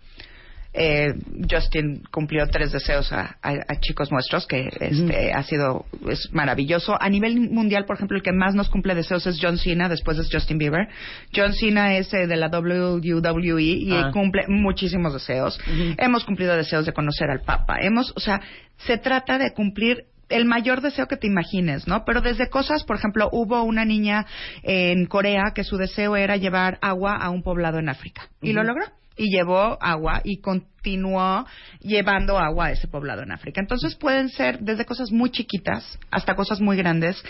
Eh, 0.76 1.14
Justin 1.49 2.02
cumplió 2.11 2.49
tres 2.49 2.73
deseos 2.73 3.12
a, 3.12 3.37
a- 3.43 3.52
a 3.69 3.81
chicos 3.81 4.11
nuestros, 4.11 4.47
que 4.49 4.69
este, 4.81 5.33
ha 5.33 5.43
sido 5.45 5.87
es 6.11 6.28
maravilloso. 6.33 6.97
A 7.00 7.09
nivel 7.09 7.38
mundial, 7.50 7.85
por 7.87 7.95
ejemplo, 7.97 8.16
el 8.16 8.23
que 8.25 8.33
más 8.33 8.57
nos 8.57 8.69
cumple 8.69 8.95
deseos 8.97 9.25
es 9.28 9.38
John 9.40 9.57
Cena, 9.57 9.88
después 9.88 10.19
es 10.19 10.28
Justin 10.33 10.59
Bieber. 10.59 10.88
John 11.35 11.52
Cena 11.52 11.97
es 11.97 12.12
eh, 12.12 12.26
de 12.26 12.37
la 12.37 12.49
WWE 12.49 13.62
y 13.62 13.93
Ah. 13.93 14.11
cumple 14.12 14.47
muchísimos 14.49 15.12
deseos. 15.12 15.61
Hemos 15.97 16.25
cumplido 16.25 16.57
deseos 16.57 16.85
de 16.87 16.93
conocer 16.93 17.31
al 17.31 17.43
Papa. 17.43 17.76
Hemos, 17.81 18.12
o 18.16 18.21
sea, 18.21 18.40
se 18.78 18.99
trata 18.99 19.38
de 19.38 19.52
cumplir 19.52 20.07
el 20.28 20.45
mayor 20.45 20.81
deseo 20.81 21.07
que 21.07 21.16
te 21.16 21.26
imagines, 21.26 21.87
¿no? 21.87 22.04
Pero 22.04 22.21
desde 22.21 22.49
cosas, 22.49 22.85
por 22.85 22.97
ejemplo, 22.97 23.28
hubo 23.33 23.62
una 23.62 23.85
niña 23.85 24.26
en 24.62 25.07
Corea 25.07 25.52
que 25.54 25.64
su 25.64 25.76
deseo 25.76 26.16
era 26.16 26.37
llevar 26.37 26.78
agua 26.83 27.16
a 27.16 27.31
un 27.31 27.43
poblado 27.43 27.78
en 27.78 27.88
África 27.88 28.28
y 28.40 28.52
lo 28.52 28.62
logró. 28.62 28.85
Y 29.16 29.31
llevó 29.31 29.78
agua 29.81 30.23
y 30.25 30.40
continuó 30.40 31.47
llevando 31.81 32.37
agua 32.37 32.66
a 32.66 32.71
ese 32.73 32.88
poblado 32.88 33.23
en 33.23 33.31
África. 33.31 33.61
Entonces 33.61 33.95
pueden 33.95 34.28
ser 34.28 34.59
desde 34.59 34.85
cosas 34.85 35.12
muy 35.12 35.31
chiquitas 35.31 36.00
hasta 36.11 36.35
cosas 36.35 36.61
muy 36.61 36.76
grandes. 36.76 37.23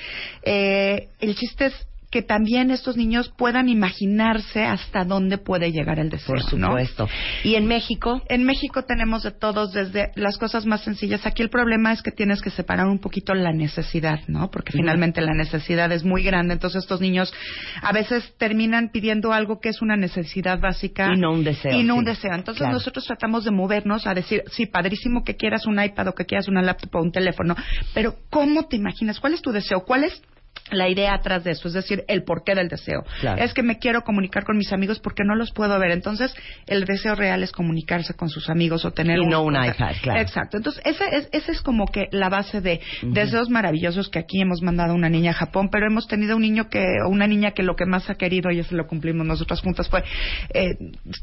Eh, 0.44 1.08
el 1.20 1.34
chiste 1.34 1.66
es 1.66 1.86
que 2.14 2.22
también 2.22 2.70
estos 2.70 2.96
niños 2.96 3.28
puedan 3.36 3.68
imaginarse 3.68 4.62
hasta 4.62 5.02
dónde 5.04 5.36
puede 5.36 5.72
llegar 5.72 5.98
el 5.98 6.10
deseo. 6.10 6.36
Por 6.36 6.54
¿no? 6.60 6.68
supuesto. 6.68 7.08
Y 7.42 7.56
en 7.56 7.66
México, 7.66 8.22
En 8.28 8.44
México 8.44 8.84
tenemos 8.84 9.24
de 9.24 9.32
todos, 9.32 9.72
desde 9.72 10.12
las 10.14 10.38
cosas 10.38 10.64
más 10.64 10.82
sencillas. 10.84 11.26
Aquí 11.26 11.42
el 11.42 11.50
problema 11.50 11.92
es 11.92 12.02
que 12.02 12.12
tienes 12.12 12.40
que 12.40 12.50
separar 12.50 12.86
un 12.86 13.00
poquito 13.00 13.34
la 13.34 13.52
necesidad, 13.52 14.20
¿no? 14.28 14.48
Porque 14.48 14.70
finalmente 14.70 15.20
la 15.22 15.34
necesidad 15.34 15.90
es 15.90 16.04
muy 16.04 16.22
grande. 16.22 16.54
Entonces 16.54 16.84
estos 16.84 17.00
niños 17.00 17.34
a 17.82 17.90
veces 17.92 18.32
terminan 18.38 18.90
pidiendo 18.92 19.32
algo 19.32 19.58
que 19.58 19.70
es 19.70 19.82
una 19.82 19.96
necesidad 19.96 20.60
básica. 20.60 21.12
Y 21.12 21.18
no 21.18 21.32
un 21.32 21.42
deseo, 21.42 21.72
Y 21.72 21.82
no 21.82 21.94
sí. 21.94 21.98
un 21.98 22.04
deseo. 22.04 22.32
Entonces 22.32 22.60
Claro. 22.60 22.74
nosotros 22.74 23.04
tratamos 23.06 23.44
de 23.44 23.50
movernos 23.50 24.06
a 24.06 24.14
decir, 24.14 24.44
sí, 24.52 24.66
padrísimo 24.66 25.24
que 25.24 25.34
quieras 25.34 25.66
un 25.66 25.82
iPad 25.82 26.06
o 26.06 26.14
que 26.14 26.26
quieras 26.26 26.46
una 26.46 26.62
laptop 26.62 26.94
o 26.94 27.02
un 27.02 27.10
teléfono, 27.10 27.56
pero 27.92 28.14
¿cómo 28.30 28.68
te 28.68 28.76
imaginas? 28.76 29.18
¿Cuál 29.18 29.34
es 29.34 29.42
tu 29.42 29.50
deseo? 29.50 29.80
¿Cuál 29.84 30.04
es 30.04 30.22
la 30.70 30.88
idea 30.88 31.14
atrás 31.14 31.44
de 31.44 31.52
eso, 31.52 31.68
es 31.68 31.74
decir, 31.74 32.04
el 32.08 32.24
porqué 32.24 32.54
del 32.54 32.68
deseo. 32.68 33.04
Claro. 33.20 33.42
Es 33.42 33.52
que 33.52 33.62
me 33.62 33.78
quiero 33.78 34.02
comunicar 34.02 34.44
con 34.44 34.56
mis 34.56 34.72
amigos 34.72 34.98
porque 34.98 35.22
no 35.24 35.34
los 35.34 35.52
puedo 35.52 35.78
ver. 35.78 35.90
Entonces, 35.90 36.34
el 36.66 36.84
deseo 36.84 37.14
real 37.14 37.42
es 37.42 37.52
comunicarse 37.52 38.14
con 38.14 38.28
sus 38.28 38.48
amigos 38.48 38.84
o 38.84 38.90
tener 38.92 39.18
Y 39.18 39.26
no 39.26 39.42
un 39.42 39.54
iPad, 39.54 39.94
claro. 40.02 40.20
Exacto. 40.20 40.56
Entonces, 40.56 40.82
ese 40.86 41.04
es, 41.16 41.28
ese 41.32 41.52
es 41.52 41.60
como 41.60 41.86
que 41.86 42.08
la 42.12 42.28
base 42.28 42.60
de 42.60 42.80
deseos 43.02 43.50
maravillosos 43.50 44.08
que 44.08 44.18
aquí 44.18 44.40
hemos 44.40 44.62
mandado 44.62 44.92
a 44.92 44.94
una 44.94 45.08
niña 45.08 45.32
a 45.32 45.34
Japón, 45.34 45.68
pero 45.70 45.86
hemos 45.86 46.06
tenido 46.06 46.36
un 46.36 46.42
niño 46.42 46.68
que, 46.68 46.84
o 47.04 47.10
una 47.10 47.26
niña 47.26 47.52
que 47.52 47.62
lo 47.62 47.76
que 47.76 47.86
más 47.86 48.08
ha 48.08 48.14
querido, 48.14 48.50
y 48.50 48.60
eso 48.60 48.74
lo 48.74 48.86
cumplimos 48.86 49.26
nosotras 49.26 49.60
juntas, 49.60 49.88
fue 49.88 50.02
eh, 50.54 50.76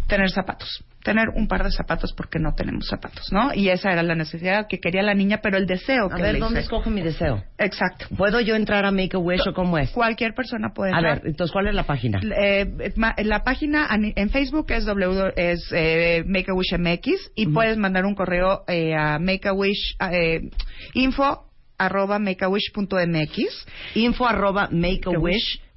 tener 0.08 0.30
zapatos. 0.30 0.84
Tener 1.03 1.29
un 1.36 1.48
par 1.48 1.63
de 1.63 1.72
zapatos 1.72 2.13
porque 2.13 2.39
no 2.39 2.53
tenemos 2.53 2.88
zapatos, 2.88 3.31
¿no? 3.31 3.53
Y 3.53 3.70
esa 3.70 3.91
era 3.91 4.03
la 4.03 4.15
necesidad 4.15 4.67
que 4.67 4.79
quería 4.79 5.01
la 5.01 5.13
niña, 5.13 5.39
pero 5.41 5.58
el 5.58 5.65
deseo 5.65 6.05
a 6.12 6.15
que 6.15 6.22
ver, 6.22 6.34
le 6.34 6.39
¿dónde 6.39 6.60
hice- 6.60 6.65
escojo 6.65 6.89
mi 6.89 7.01
deseo? 7.01 7.43
Exacto. 7.58 8.05
¿Puedo 8.15 8.39
yo 8.39 8.55
entrar 8.55 8.86
a 8.86 8.91
Make-A-Wish 8.91 9.48
o 9.48 9.53
cómo 9.53 9.77
es? 9.77 9.89
Cualquier 9.91 10.34
persona 10.34 10.70
puede 10.74 10.91
A 10.93 10.98
entrar. 10.98 11.20
ver, 11.22 11.27
entonces, 11.31 11.51
¿cuál 11.51 11.67
es 11.67 11.74
la 11.75 11.84
página? 11.84 12.20
Eh, 12.24 12.93
la 13.24 13.43
página 13.43 13.88
en 13.91 14.29
Facebook 14.29 14.67
es, 14.72 14.86
w, 14.86 15.34
es 15.36 15.67
eh, 15.74 16.24
Make 16.27 16.51
a 16.51 16.53
Wish 16.53 16.74
MX 16.77 17.31
y 17.36 17.48
puedes 17.48 17.77
mandar 17.77 18.05
un 18.05 18.15
correo 18.15 18.63
eh, 18.67 18.93
a 18.96 19.17
Make 19.20 19.48
a 19.48 19.53
Wish 19.53 19.96
eh, 20.12 20.50
info 20.93 21.46
arroba 21.77 22.20
makeawish.mx 22.20 23.65
Info 23.96 24.27
arroba 24.27 24.70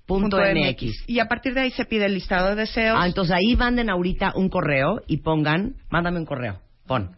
makeawish.mx. 0.08 1.04
y 1.08 1.18
a 1.20 1.26
partir 1.26 1.54
de 1.54 1.62
ahí 1.62 1.70
se 1.70 1.84
pide 1.84 2.06
el 2.06 2.14
listado 2.14 2.50
de 2.50 2.56
deseos. 2.56 2.96
Ah, 3.00 3.06
entonces 3.06 3.34
ahí 3.34 3.56
manden 3.56 3.90
ahorita 3.90 4.32
un 4.34 4.48
correo 4.48 5.02
y 5.06 5.18
pongan, 5.18 5.76
mándame 5.90 6.18
un 6.18 6.26
correo, 6.26 6.60
pon. 6.86 7.16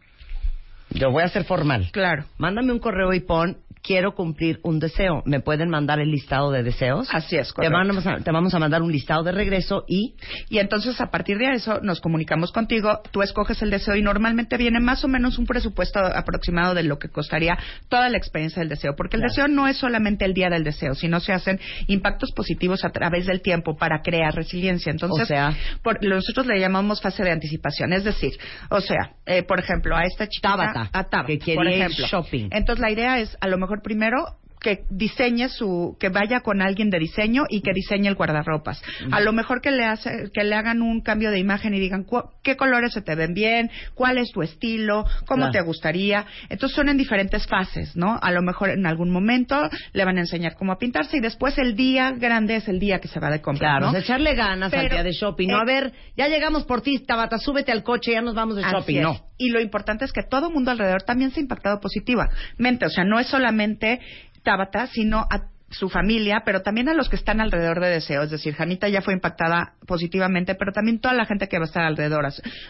Yo 0.90 1.10
voy 1.10 1.24
a 1.24 1.28
ser 1.28 1.44
formal. 1.44 1.88
Claro. 1.92 2.24
Mándame 2.38 2.72
un 2.72 2.78
correo 2.78 3.12
y 3.12 3.20
pon, 3.20 3.58
quiero 3.86 4.14
cumplir 4.14 4.58
un 4.62 4.78
deseo. 4.80 5.22
¿Me 5.26 5.40
pueden 5.40 5.68
mandar 5.70 6.00
el 6.00 6.10
listado 6.10 6.50
de 6.50 6.62
deseos? 6.62 7.08
Así 7.12 7.36
es, 7.36 7.52
Te 7.54 7.68
vamos, 7.68 8.06
a, 8.06 8.16
te 8.18 8.32
vamos 8.32 8.52
a 8.54 8.58
mandar 8.58 8.82
un 8.82 8.90
listado 8.90 9.22
de 9.22 9.32
regreso 9.32 9.84
y 9.86 10.14
Y 10.48 10.58
entonces 10.58 11.00
a 11.00 11.06
partir 11.10 11.38
de 11.38 11.52
eso 11.54 11.80
nos 11.82 12.00
comunicamos 12.00 12.50
contigo, 12.52 13.00
tú 13.12 13.22
escoges 13.22 13.62
el 13.62 13.70
deseo 13.70 13.94
y 13.96 14.02
normalmente 14.02 14.56
viene 14.56 14.80
más 14.80 15.04
o 15.04 15.08
menos 15.08 15.38
un 15.38 15.46
presupuesto 15.46 15.98
aproximado 16.00 16.74
de 16.74 16.82
lo 16.82 16.98
que 16.98 17.08
costaría 17.08 17.56
toda 17.88 18.08
la 18.08 18.16
experiencia 18.18 18.60
del 18.60 18.68
deseo, 18.68 18.94
porque 18.96 19.16
el 19.16 19.22
Claro. 19.22 19.30
deseo 19.32 19.48
no 19.48 19.66
es 19.68 19.76
solamente 19.76 20.24
el 20.24 20.34
día 20.34 20.48
del 20.48 20.64
deseo, 20.64 20.94
sino 20.94 21.20
se 21.20 21.32
hacen 21.32 21.60
impactos 21.86 22.32
positivos 22.32 22.84
a 22.84 22.90
través 22.90 23.26
del 23.26 23.40
tiempo 23.40 23.76
para 23.76 24.00
crear 24.02 24.34
resiliencia. 24.34 24.90
Entonces, 24.90 25.22
O 25.22 25.26
sea- 25.26 25.54
por- 25.82 26.02
nosotros 26.04 26.46
le 26.46 26.58
llamamos 26.60 27.00
fase 27.00 27.22
de 27.22 27.30
anticipación, 27.32 27.92
es 27.92 28.04
decir, 28.04 28.32
o 28.70 28.80
sea, 28.80 29.12
eh, 29.26 29.42
por 29.42 29.58
ejemplo, 29.60 29.96
a 29.96 30.02
esta 30.04 30.26
chica 30.28 30.50
Tabata, 30.50 30.80
a 30.92 31.04
Tabata, 31.04 31.24
que 31.26 31.38
quería 31.38 31.54
por 31.56 31.66
ir 31.66 31.72
ejemplo. 31.74 32.06
shopping. 32.06 32.48
Entonces 32.52 32.80
la 32.80 32.90
idea 32.90 33.18
es 33.20 33.36
a 33.40 33.48
lo 33.48 33.58
mejor 33.58 33.75
primero 33.80 34.38
que 34.66 34.80
diseñe 34.90 35.48
su 35.48 35.96
que 36.00 36.08
vaya 36.08 36.40
con 36.40 36.60
alguien 36.60 36.90
de 36.90 36.98
diseño 36.98 37.44
y 37.48 37.60
que 37.60 37.70
diseñe 37.72 38.08
el 38.08 38.16
guardarropas. 38.16 38.82
A 39.12 39.20
lo 39.20 39.32
mejor 39.32 39.60
que 39.60 39.70
le 39.70 39.84
hace 39.84 40.28
que 40.34 40.42
le 40.42 40.56
hagan 40.56 40.82
un 40.82 41.02
cambio 41.02 41.30
de 41.30 41.38
imagen 41.38 41.72
y 41.72 41.78
digan 41.78 42.02
"Cu- 42.02 42.24
qué 42.42 42.56
colores 42.56 42.92
se 42.92 43.00
te 43.00 43.14
ven 43.14 43.32
bien, 43.32 43.70
cuál 43.94 44.18
es 44.18 44.32
tu 44.32 44.42
estilo, 44.42 45.04
cómo 45.24 45.42
Claro. 45.44 45.52
te 45.52 45.60
gustaría. 45.60 46.26
Entonces 46.48 46.74
son 46.74 46.88
en 46.88 46.96
diferentes 46.96 47.46
fases, 47.46 47.94
¿no? 47.94 48.18
A 48.20 48.32
lo 48.32 48.42
mejor 48.42 48.70
en 48.70 48.86
algún 48.86 49.10
momento 49.10 49.70
le 49.92 50.04
van 50.04 50.16
a 50.16 50.22
enseñar 50.22 50.56
cómo 50.56 50.72
a 50.72 50.78
pintarse 50.78 51.18
y 51.18 51.20
después 51.20 51.56
el 51.58 51.76
día 51.76 52.10
grande 52.10 52.56
es 52.56 52.66
el 52.66 52.80
día 52.80 52.98
que 52.98 53.06
se 53.06 53.20
va 53.20 53.30
de 53.30 53.40
compras, 53.40 53.70
Claro, 53.70 53.84
¿no? 53.84 53.88
o 53.90 53.92
sea, 53.92 54.00
echarle 54.00 54.34
ganas 54.34 54.72
al 54.72 54.80
Pero, 54.80 54.94
día 54.96 55.04
de 55.04 55.12
shopping. 55.12 55.46
No, 55.48 55.58
eh, 55.58 55.60
a 55.60 55.64
ver, 55.64 55.92
ya 56.16 56.26
llegamos 56.26 56.64
por 56.64 56.82
ti, 56.82 56.98
Tabata, 57.06 57.38
súbete 57.38 57.70
al 57.70 57.84
coche, 57.84 58.10
ya 58.12 58.20
nos 58.20 58.34
vamos 58.34 58.56
de 58.56 58.62
shopping. 58.62 59.00
No. 59.02 59.20
Y 59.38 59.50
lo 59.50 59.60
importante 59.60 60.04
es 60.04 60.12
que 60.12 60.22
todo 60.24 60.50
mundo 60.50 60.70
alrededor 60.72 61.02
también 61.04 61.30
se 61.30 61.38
ha 61.38 61.42
impactado 61.42 61.78
positivamente. 61.78 62.86
O 62.86 62.90
sea, 62.90 63.04
no 63.04 63.20
es 63.20 63.26
solamente 63.28 64.00
Tabata, 64.46 64.86
sino 64.86 65.18
a 65.28 65.48
su 65.70 65.88
familia, 65.88 66.42
pero 66.44 66.62
también 66.62 66.88
a 66.88 66.94
los 66.94 67.08
que 67.08 67.16
están 67.16 67.40
alrededor 67.40 67.80
de 67.80 67.88
Deseo. 67.88 68.22
Es 68.22 68.30
decir, 68.30 68.54
Janita 68.54 68.88
ya 68.88 69.02
fue 69.02 69.12
impactada 69.14 69.74
positivamente, 69.84 70.54
pero 70.54 70.70
también 70.72 71.00
toda 71.00 71.12
la 71.14 71.26
gente 71.26 71.48
que 71.48 71.58
va 71.58 71.64
a 71.64 71.66
estar 71.66 71.82
alrededor. 71.82 72.24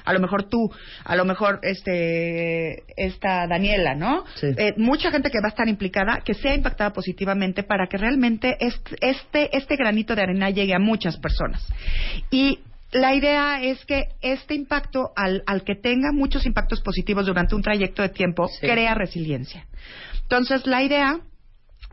A 0.07 0.13
lo 0.15 0.19
mejor 0.21 0.45
tú, 0.49 0.71
a 1.05 1.15
lo 1.15 1.27
mejor 1.27 1.61
este 1.63 2.85
esta 2.97 3.47
Daniela, 3.47 3.95
¿no? 3.95 4.25
Sí. 4.37 4.47
Eh, 4.57 4.73
mucha 4.79 5.11
gente 5.11 5.31
que 5.31 5.41
va 5.43 5.49
a 5.49 5.51
estar 5.51 5.69
implicada, 5.69 6.23
que 6.25 6.33
sea 6.33 6.55
impactada 6.55 6.95
positivamente 6.95 7.63
para 7.63 7.87
que 7.87 7.99
realmente 7.99 8.57
este, 8.61 8.97
este, 9.03 9.55
este 9.57 9.77
granito 9.77 10.15
de 10.17 10.23
arena 10.23 10.49
llegue 10.49 10.75
a 10.75 10.79
muchas 10.79 11.19
personas. 11.19 11.69
Y 12.31 12.61
la 12.93 13.15
idea 13.15 13.63
es 13.63 13.85
que 13.85 14.05
este 14.23 14.55
impacto, 14.55 15.11
al, 15.17 15.43
al 15.47 15.65
que 15.65 15.75
tenga 15.75 16.13
muchos 16.13 16.47
impactos 16.47 16.81
positivos 16.81 17.27
durante 17.27 17.55
un 17.55 17.61
trayecto 17.61 18.01
de 18.01 18.09
tiempo, 18.09 18.49
Sí. 18.49 18.67
crea 18.67 18.95
resiliencia. 18.95 19.67
Entonces, 20.23 20.67
la 20.67 20.83
idea 20.83 21.21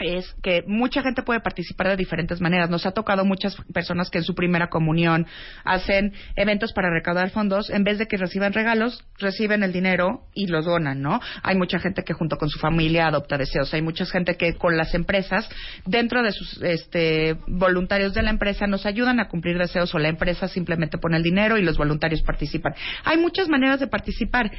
es 0.04 0.36
que 0.42 0.64
mucha 0.68 1.02
gente 1.02 1.24
puede 1.24 1.40
participar 1.40 1.88
de 1.88 1.96
diferentes 1.96 2.42
maneras. 2.42 2.70
Nos 2.70 2.86
ha 2.86 2.92
tocado 2.92 3.26
muchas 3.26 3.56
personas 3.74 4.10
que 4.10 4.20
en 4.20 4.24
su 4.24 4.36
primera 4.36 4.70
comunión 4.70 5.26
hacen 5.64 6.14
eventos 6.36 6.74
para 6.74 6.90
recaudar 6.90 7.30
fondos. 7.30 7.70
En 7.70 7.84
vez 7.84 7.98
de 7.98 8.08
que 8.08 8.18
reciban 8.18 8.54
regalos, 8.54 9.04
reciben 9.20 9.64
el 9.64 9.74
dinero 9.74 10.24
y 10.34 10.48
lo 10.48 10.62
donan, 10.62 11.02
¿no? 11.02 11.20
Hay 11.42 11.56
mucha 11.56 11.80
gente 11.80 12.04
que 12.04 12.14
junto 12.14 12.38
con 12.38 12.50
su 12.50 12.60
familia 12.60 13.08
adopta 13.08 13.38
deseos. 13.38 13.74
Hay 13.74 13.82
mucha 13.82 14.06
gente 14.06 14.36
que 14.36 14.56
con 14.56 14.78
las 14.78 14.94
empresas, 14.94 15.50
dentro 15.86 16.24
de 16.24 16.32
sus 16.32 16.62
este, 16.62 17.38
voluntarios 17.48 18.14
de 18.14 18.22
la 18.22 18.30
empresa, 18.30 18.68
nos 18.68 18.86
ayudan 18.86 19.20
a 19.20 19.28
cumplir 19.28 19.58
deseos 19.58 19.94
o 19.96 20.00
la 20.00 20.10
empresa 20.10 20.48
simplemente 20.48 20.98
pone 20.98 21.18
el 21.18 21.24
dinero 21.24 21.58
y 21.58 21.64
los 21.64 21.78
voluntarios 21.78 22.22
participan. 22.22 22.74
Hay 23.04 23.18
muchas 23.18 23.48
maneras 23.50 23.80
de 23.80 23.88
participar. 23.88 24.52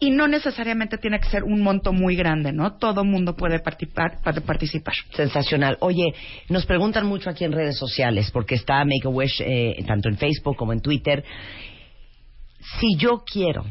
Y 0.00 0.10
no 0.10 0.28
necesariamente 0.28 0.96
tiene 0.98 1.18
que 1.18 1.28
ser 1.28 1.42
un 1.42 1.60
monto 1.60 1.92
muy 1.92 2.14
grande, 2.14 2.52
¿no? 2.52 2.76
Todo 2.76 3.04
mundo 3.04 3.34
puede 3.34 3.58
participar. 3.58 4.20
Sensacional. 5.14 5.76
Oye, 5.80 6.14
nos 6.48 6.66
preguntan 6.66 7.06
mucho 7.06 7.30
aquí 7.30 7.44
en 7.44 7.52
redes 7.52 7.76
sociales, 7.76 8.30
porque 8.30 8.54
está 8.54 8.84
Make 8.84 9.06
a 9.06 9.08
Wish 9.08 9.40
eh, 9.40 9.84
tanto 9.86 10.08
en 10.08 10.16
Facebook 10.16 10.56
como 10.56 10.72
en 10.72 10.80
Twitter. 10.80 11.24
Si 12.78 12.96
yo 12.96 13.24
quiero 13.24 13.64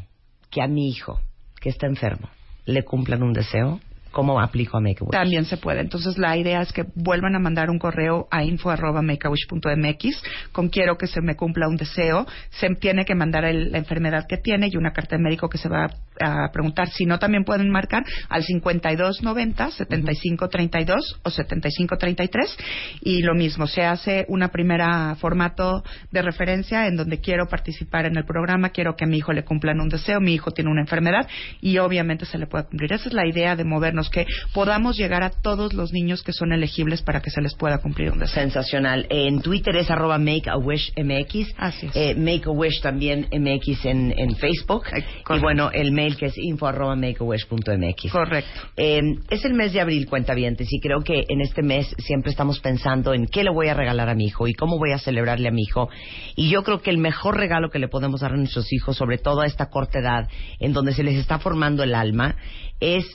que 0.51 0.61
a 0.61 0.67
mi 0.67 0.89
hijo, 0.89 1.19
que 1.61 1.69
está 1.69 1.87
enfermo, 1.87 2.29
le 2.65 2.83
cumplan 2.83 3.23
un 3.23 3.31
deseo, 3.31 3.79
¿cómo 4.17 4.41
aplico 4.41 4.77
a 4.77 4.81
Make 4.81 5.05
a? 5.05 5.11
También 5.11 5.45
se 5.45 5.57
puede. 5.57 5.79
Entonces, 5.81 6.17
la 6.17 6.35
idea 6.35 6.59
es 6.63 6.73
que 6.73 6.85
vuelvan 6.95 7.35
a 7.35 7.39
mandar 7.39 7.69
un 7.69 7.77
correo 7.77 8.27
a 8.31 8.43
info.makeawish.mx 8.43 10.23
con 10.51 10.69
quiero 10.69 10.97
que 10.97 11.05
se 11.05 11.21
me 11.21 11.35
cumpla 11.35 11.67
un 11.67 11.77
deseo. 11.77 12.25
Se 12.49 12.67
tiene 12.75 13.05
que 13.05 13.13
mandar 13.13 13.45
el- 13.45 13.71
la 13.71 13.77
enfermedad 13.77 14.25
que 14.27 14.37
tiene 14.37 14.69
y 14.71 14.75
una 14.77 14.91
carta 14.91 15.17
de 15.17 15.21
médico 15.21 15.49
que 15.49 15.59
se 15.59 15.69
va 15.69 15.87
a 16.19 16.51
preguntar. 16.51 16.89
Si 16.89 17.05
no, 17.05 17.19
también 17.19 17.43
pueden 17.43 17.69
marcar 17.69 18.03
al 18.29 18.43
5290, 18.43 19.69
7532 19.69 21.19
o 21.23 21.29
7533. 21.29 22.57
Y 23.01 23.21
lo 23.21 23.35
mismo, 23.35 23.67
se 23.67 23.83
hace 23.83 24.25
una 24.29 24.47
primera 24.47 25.15
formato 25.19 25.83
de 26.11 26.23
referencia 26.23 26.87
en 26.87 26.95
donde 26.95 27.19
quiero 27.19 27.45
participar 27.47 28.07
en 28.07 28.17
el 28.17 28.25
programa, 28.25 28.69
quiero 28.69 28.95
que 28.95 29.05
a 29.05 29.07
mi 29.07 29.17
hijo 29.17 29.31
le 29.31 29.43
cumplan 29.43 29.79
un 29.79 29.89
deseo, 29.89 30.19
mi 30.19 30.33
hijo 30.33 30.49
tiene 30.49 30.71
una 30.71 30.81
enfermedad 30.81 31.27
y 31.61 31.77
obviamente 31.77 32.25
se 32.25 32.39
le 32.39 32.47
puede 32.47 32.65
cumplir. 32.65 32.93
Esa 32.93 33.09
es 33.09 33.13
la 33.13 33.27
idea 33.27 33.55
de 33.55 33.63
movernos, 33.63 34.06
que 34.09 34.25
podamos 34.53 34.97
llegar 34.97 35.23
a 35.23 35.29
todos 35.29 35.73
los 35.73 35.91
niños 35.91 36.23
que 36.23 36.33
son 36.33 36.51
elegibles 36.51 37.01
para 37.01 37.21
que 37.21 37.29
se 37.29 37.41
les 37.41 37.55
pueda 37.55 37.79
cumplir 37.79 38.11
un 38.11 38.19
deseo. 38.19 38.43
Sensacional. 38.43 39.07
En 39.09 39.41
Twitter 39.41 39.75
es 39.75 39.89
arroba 39.89 40.17
Make 40.17 40.49
a 40.49 40.57
Wish 40.57 40.93
MX. 40.97 41.53
Así 41.57 41.87
es. 41.87 41.95
Eh, 41.95 42.15
Make 42.15 42.43
a 42.45 42.51
Wish 42.51 42.81
también 42.81 43.27
MX 43.31 43.85
en, 43.85 44.13
en 44.17 44.35
Facebook. 44.35 44.85
Eh, 44.95 45.03
y 45.35 45.39
bueno, 45.39 45.69
el 45.71 45.91
mail 45.91 46.15
que 46.15 46.27
es 46.27 46.37
info 46.37 46.67
arroba 46.67 46.95
makeawish.mx. 46.95 48.11
Correcto. 48.11 48.61
Eh, 48.75 49.01
es 49.29 49.45
el 49.45 49.53
mes 49.53 49.73
de 49.73 49.81
abril, 49.81 50.07
cuentavientes, 50.07 50.71
y 50.71 50.79
creo 50.79 51.01
que 51.01 51.23
en 51.27 51.41
este 51.41 51.61
mes 51.61 51.87
siempre 51.99 52.31
estamos 52.31 52.59
pensando 52.59 53.13
en 53.13 53.27
qué 53.27 53.43
le 53.43 53.51
voy 53.51 53.67
a 53.67 53.73
regalar 53.73 54.09
a 54.09 54.15
mi 54.15 54.25
hijo 54.25 54.47
y 54.47 54.53
cómo 54.53 54.77
voy 54.77 54.91
a 54.91 54.99
celebrarle 54.99 55.47
a 55.47 55.51
mi 55.51 55.63
hijo. 55.63 55.89
Y 56.35 56.49
yo 56.49 56.63
creo 56.63 56.81
que 56.81 56.89
el 56.89 56.97
mejor 56.97 57.37
regalo 57.37 57.69
que 57.69 57.79
le 57.79 57.87
podemos 57.87 58.21
dar 58.21 58.33
a 58.33 58.37
nuestros 58.37 58.71
hijos, 58.71 58.97
sobre 58.97 59.17
todo 59.17 59.41
a 59.41 59.45
esta 59.45 59.69
corta 59.69 59.99
edad, 59.99 60.29
en 60.59 60.73
donde 60.73 60.93
se 60.93 61.03
les 61.03 61.15
está 61.15 61.39
formando 61.39 61.83
el 61.83 61.95
alma, 61.95 62.35
es 62.79 63.05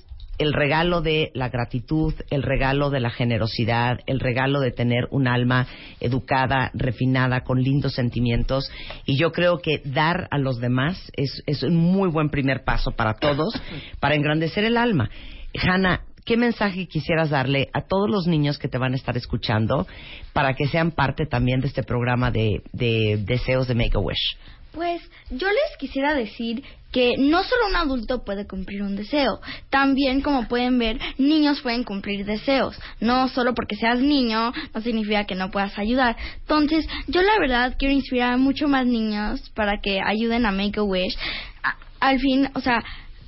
el 0.42 0.52
regalo 0.52 1.00
de 1.00 1.30
la 1.34 1.48
gratitud, 1.48 2.14
el 2.30 2.42
regalo 2.42 2.90
de 2.90 3.00
la 3.00 3.10
generosidad, 3.10 4.00
el 4.06 4.20
regalo 4.20 4.60
de 4.60 4.72
tener 4.72 5.06
un 5.10 5.28
alma 5.28 5.66
educada, 6.00 6.70
refinada, 6.74 7.42
con 7.42 7.62
lindos 7.62 7.94
sentimientos. 7.94 8.70
Y 9.06 9.16
yo 9.16 9.32
creo 9.32 9.60
que 9.60 9.80
dar 9.84 10.28
a 10.30 10.38
los 10.38 10.60
demás 10.60 11.10
es, 11.16 11.62
un 11.62 11.76
muy 11.76 12.10
buen 12.10 12.28
primer 12.28 12.64
paso 12.64 12.90
para 12.90 13.14
todos, 13.14 13.54
para 14.00 14.16
engrandecer 14.16 14.64
el 14.64 14.76
alma. 14.76 15.10
Hanna, 15.54 16.02
¿qué 16.24 16.36
mensaje 16.36 16.86
quisieras 16.86 17.30
darle 17.30 17.68
a 17.72 17.82
todos 17.82 18.10
los 18.10 18.26
niños 18.26 18.58
que 18.58 18.68
te 18.68 18.78
van 18.78 18.92
a 18.92 18.96
estar 18.96 19.16
escuchando 19.16 19.86
para 20.32 20.54
que 20.54 20.66
sean 20.66 20.90
parte 20.90 21.26
también 21.26 21.60
de 21.60 21.68
este 21.68 21.82
programa 21.82 22.30
de, 22.30 22.62
de 22.72 23.22
deseos 23.24 23.68
de 23.68 23.74
Make 23.74 23.96
a 23.96 24.00
Wish? 24.00 24.36
Pues 24.72 25.02
yo 25.30 25.48
les 25.48 25.76
quisiera 25.78 26.14
decir 26.14 26.62
que 26.92 27.14
no 27.18 27.42
solo 27.42 27.68
un 27.68 27.76
adulto 27.76 28.22
puede 28.24 28.46
cumplir 28.46 28.82
un 28.82 28.96
deseo, 28.96 29.40
también 29.70 30.20
como 30.22 30.48
pueden 30.48 30.78
ver, 30.78 30.98
niños 31.18 31.60
pueden 31.60 31.84
cumplir 31.84 32.24
deseos. 32.24 32.78
No 33.00 33.28
solo 33.28 33.54
porque 33.54 33.76
seas 33.76 34.00
niño 34.00 34.52
no 34.74 34.80
significa 34.80 35.24
que 35.24 35.34
no 35.34 35.50
puedas 35.50 35.78
ayudar. 35.78 36.16
Entonces, 36.40 36.86
yo 37.06 37.22
la 37.22 37.38
verdad 37.38 37.76
quiero 37.78 37.94
inspirar 37.94 38.32
a 38.32 38.36
mucho 38.36 38.68
más 38.68 38.86
niños 38.86 39.50
para 39.54 39.80
que 39.82 40.00
ayuden 40.04 40.46
a 40.46 40.52
Make 40.52 40.80
a 40.80 40.82
Wish. 40.84 41.16
A- 41.62 41.76
al 42.00 42.18
fin, 42.18 42.48
o 42.54 42.60
sea, 42.60 42.82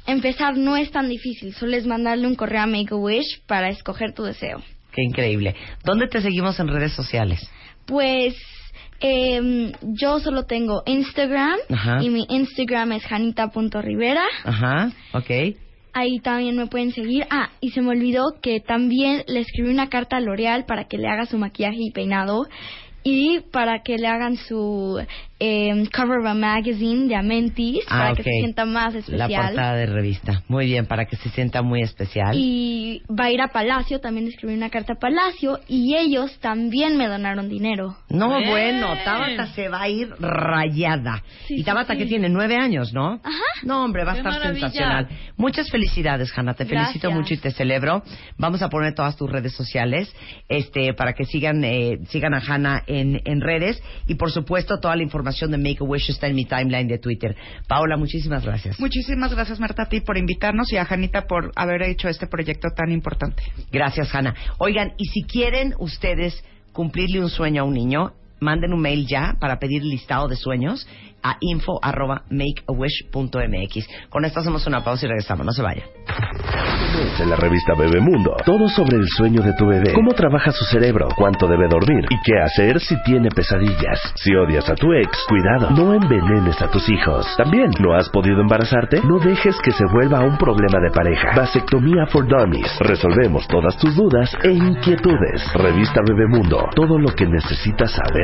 empezar 0.06 0.56
no 0.56 0.76
es 0.76 0.90
tan 0.90 1.08
difícil, 1.08 1.54
solo 1.54 1.76
es 1.76 1.86
mandarle 1.86 2.26
un 2.26 2.34
correo 2.36 2.62
a 2.62 2.66
Make 2.66 2.92
a 2.92 2.96
Wish 2.96 3.42
para 3.46 3.68
escoger 3.68 4.12
tu 4.14 4.24
deseo. 4.24 4.62
Qué 4.92 5.02
increíble. 5.02 5.56
¿Dónde 5.84 6.06
te 6.08 6.20
seguimos 6.20 6.58
en 6.60 6.68
redes 6.68 6.92
sociales? 6.92 7.40
Pues 7.86 8.34
em, 9.06 9.72
yo 9.82 10.18
solo 10.18 10.44
tengo 10.44 10.82
Instagram 10.86 11.58
Ajá. 11.68 12.02
y 12.02 12.08
mi 12.08 12.24
Instagram 12.28 12.92
es 12.92 13.04
janita.rivera. 13.04 14.22
Ajá, 14.44 14.92
ok. 15.12 15.56
Ahí 15.92 16.20
también 16.20 16.56
me 16.56 16.66
pueden 16.66 16.90
seguir. 16.92 17.26
Ah, 17.30 17.50
y 17.60 17.70
se 17.70 17.82
me 17.82 17.90
olvidó 17.90 18.34
que 18.40 18.60
también 18.60 19.22
le 19.26 19.40
escribí 19.40 19.68
una 19.70 19.90
carta 19.90 20.16
a 20.16 20.20
L'Oreal 20.20 20.64
para 20.64 20.84
que 20.84 20.96
le 20.96 21.06
haga 21.06 21.26
su 21.26 21.36
maquillaje 21.36 21.76
y 21.78 21.90
peinado 21.90 22.48
y 23.04 23.40
para 23.52 23.82
que 23.82 23.98
le 23.98 24.06
hagan 24.08 24.36
su 24.36 24.98
em, 25.38 25.84
cover 25.94 26.20
of 26.20 26.26
a 26.26 26.34
magazine 26.34 27.06
de 27.06 27.16
Amentis 27.16 27.84
Ah, 27.88 27.98
para 27.98 28.14
que 28.14 28.22
se 28.22 28.30
sienta 28.30 28.64
más 28.64 28.94
La 28.94 29.00
especial. 29.00 29.46
portada 29.48 29.74
de 29.76 29.86
revista. 29.86 30.42
Muy 30.48 30.64
bien, 30.66 30.86
para 30.86 31.04
que 31.04 31.16
se 31.16 31.28
sienta 31.30 31.60
muy 31.60 31.82
especial. 31.82 32.34
Y 32.34 33.02
va 33.10 33.24
a 33.26 33.30
ir 33.30 33.42
a 33.42 33.48
Palacio, 33.48 34.00
también 34.00 34.26
escribí 34.28 34.54
una 34.54 34.70
carta 34.70 34.94
a 34.94 34.96
Palacio 34.98 35.60
y 35.68 35.96
ellos 35.96 36.38
también 36.40 36.96
me 36.96 37.06
donaron 37.08 37.48
dinero. 37.50 37.96
No, 38.08 38.38
Bien. 38.38 38.48
bueno, 38.50 38.88
Tabata 39.04 39.48
se 39.48 39.68
va 39.68 39.82
a 39.82 39.88
ir 39.88 40.08
rayada. 40.18 41.22
Sí, 41.46 41.56
y 41.58 41.64
Tabata 41.64 41.92
sí. 41.92 41.98
que 41.98 42.06
tiene 42.06 42.28
nueve 42.30 42.56
años, 42.56 42.92
¿no? 42.94 43.14
Ajá. 43.22 43.42
No, 43.64 43.84
hombre, 43.84 44.04
va 44.04 44.12
a 44.12 44.14
Qué 44.14 44.20
estar 44.20 44.32
maravilla. 44.32 44.68
sensacional. 44.70 45.08
Muchas 45.36 45.70
felicidades, 45.70 46.32
Hanna. 46.36 46.54
Te 46.54 46.64
felicito 46.64 47.10
mucho 47.10 47.34
y 47.34 47.38
te 47.38 47.50
celebro. 47.50 48.02
Vamos 48.38 48.62
a 48.62 48.68
poner 48.70 48.94
todas 48.94 49.16
tus 49.16 49.30
redes 49.30 49.52
sociales 49.54 50.10
este, 50.48 50.94
para 50.94 51.12
que 51.12 51.24
sigan, 51.26 51.62
eh, 51.64 51.98
sigan 52.08 52.32
a 52.34 52.38
Hanna 52.38 52.82
en, 52.94 53.20
en 53.24 53.40
redes. 53.40 53.82
Y 54.06 54.14
por 54.14 54.30
supuesto, 54.30 54.78
toda 54.78 54.96
la 54.96 55.02
información 55.02 55.50
de 55.50 55.58
Make 55.58 55.78
a 55.80 55.84
Wish 55.84 56.10
está 56.10 56.26
en 56.26 56.34
mi 56.34 56.44
timeline 56.44 56.88
de 56.88 56.98
Twitter. 56.98 57.36
Paola, 57.68 57.96
muchísimas 57.96 58.44
gracias. 58.44 58.78
Muchísimas 58.80 59.34
gracias, 59.34 59.60
Marta, 59.60 59.82
a 59.82 59.88
ti 59.88 60.00
por 60.00 60.18
invitarnos 60.18 60.72
y 60.72 60.76
a 60.76 60.84
Janita 60.84 61.26
por 61.26 61.52
haber 61.56 61.82
hecho 61.82 62.08
este 62.08 62.26
proyecto 62.26 62.68
tan 62.74 62.90
importante. 62.90 63.42
Gracias, 63.70 64.14
Hanna. 64.14 64.34
Oigan, 64.58 64.92
y 64.96 65.06
si 65.06 65.22
quieren 65.22 65.74
ustedes 65.78 66.42
cumplirle 66.72 67.20
un 67.20 67.30
sueño 67.30 67.62
a 67.62 67.64
un 67.64 67.74
niño, 67.74 68.12
manden 68.40 68.72
un 68.72 68.80
mail 68.80 69.06
ya 69.06 69.36
para 69.40 69.58
pedir 69.58 69.84
listado 69.84 70.28
de 70.28 70.36
sueños 70.36 70.86
a 71.22 71.36
info@makeawish.mx. 71.40 73.88
Con 74.10 74.24
esto 74.26 74.40
hacemos 74.40 74.66
una 74.66 74.84
pausa 74.84 75.06
y 75.06 75.08
regresamos. 75.08 75.46
No 75.46 75.52
se 75.52 75.62
vayan. 75.62 75.86
En 77.18 77.30
la 77.30 77.36
revista 77.36 77.72
Bebemundo, 77.74 78.36
todo 78.44 78.68
sobre 78.68 78.98
el 78.98 79.08
sueño 79.08 79.40
de 79.42 79.54
tu 79.54 79.66
bebé, 79.66 79.94
cómo 79.94 80.12
trabaja 80.12 80.52
su 80.52 80.64
cerebro, 80.64 81.08
cuánto 81.16 81.48
debe 81.48 81.66
dormir 81.66 82.04
y 82.10 82.20
qué 82.22 82.38
hacer 82.38 82.78
si 82.80 82.94
tiene 83.02 83.30
pesadillas. 83.30 84.12
Si 84.16 84.34
odias 84.34 84.68
a 84.68 84.74
tu 84.74 84.92
ex, 84.92 85.24
cuidado, 85.26 85.70
no 85.70 85.94
envenenes 85.94 86.60
a 86.62 86.70
tus 86.70 86.86
hijos. 86.88 87.26
También, 87.36 87.70
¿no 87.80 87.94
has 87.94 88.08
podido 88.10 88.40
embarazarte? 88.40 89.00
No 89.02 89.18
dejes 89.18 89.56
que 89.64 89.72
se 89.72 89.84
vuelva 89.92 90.20
un 90.20 90.36
problema 90.36 90.78
de 90.80 90.90
pareja. 90.90 91.32
Vasectomía 91.34 92.06
for 92.06 92.28
Dummies. 92.28 92.78
Resolvemos 92.80 93.48
todas 93.48 93.76
tus 93.78 93.96
dudas 93.96 94.36
e 94.44 94.52
inquietudes. 94.52 95.52
Revista 95.54 96.02
Bebemundo, 96.06 96.68
todo 96.76 96.98
lo 96.98 97.14
que 97.14 97.26
necesitas 97.26 97.92
saber 97.92 98.23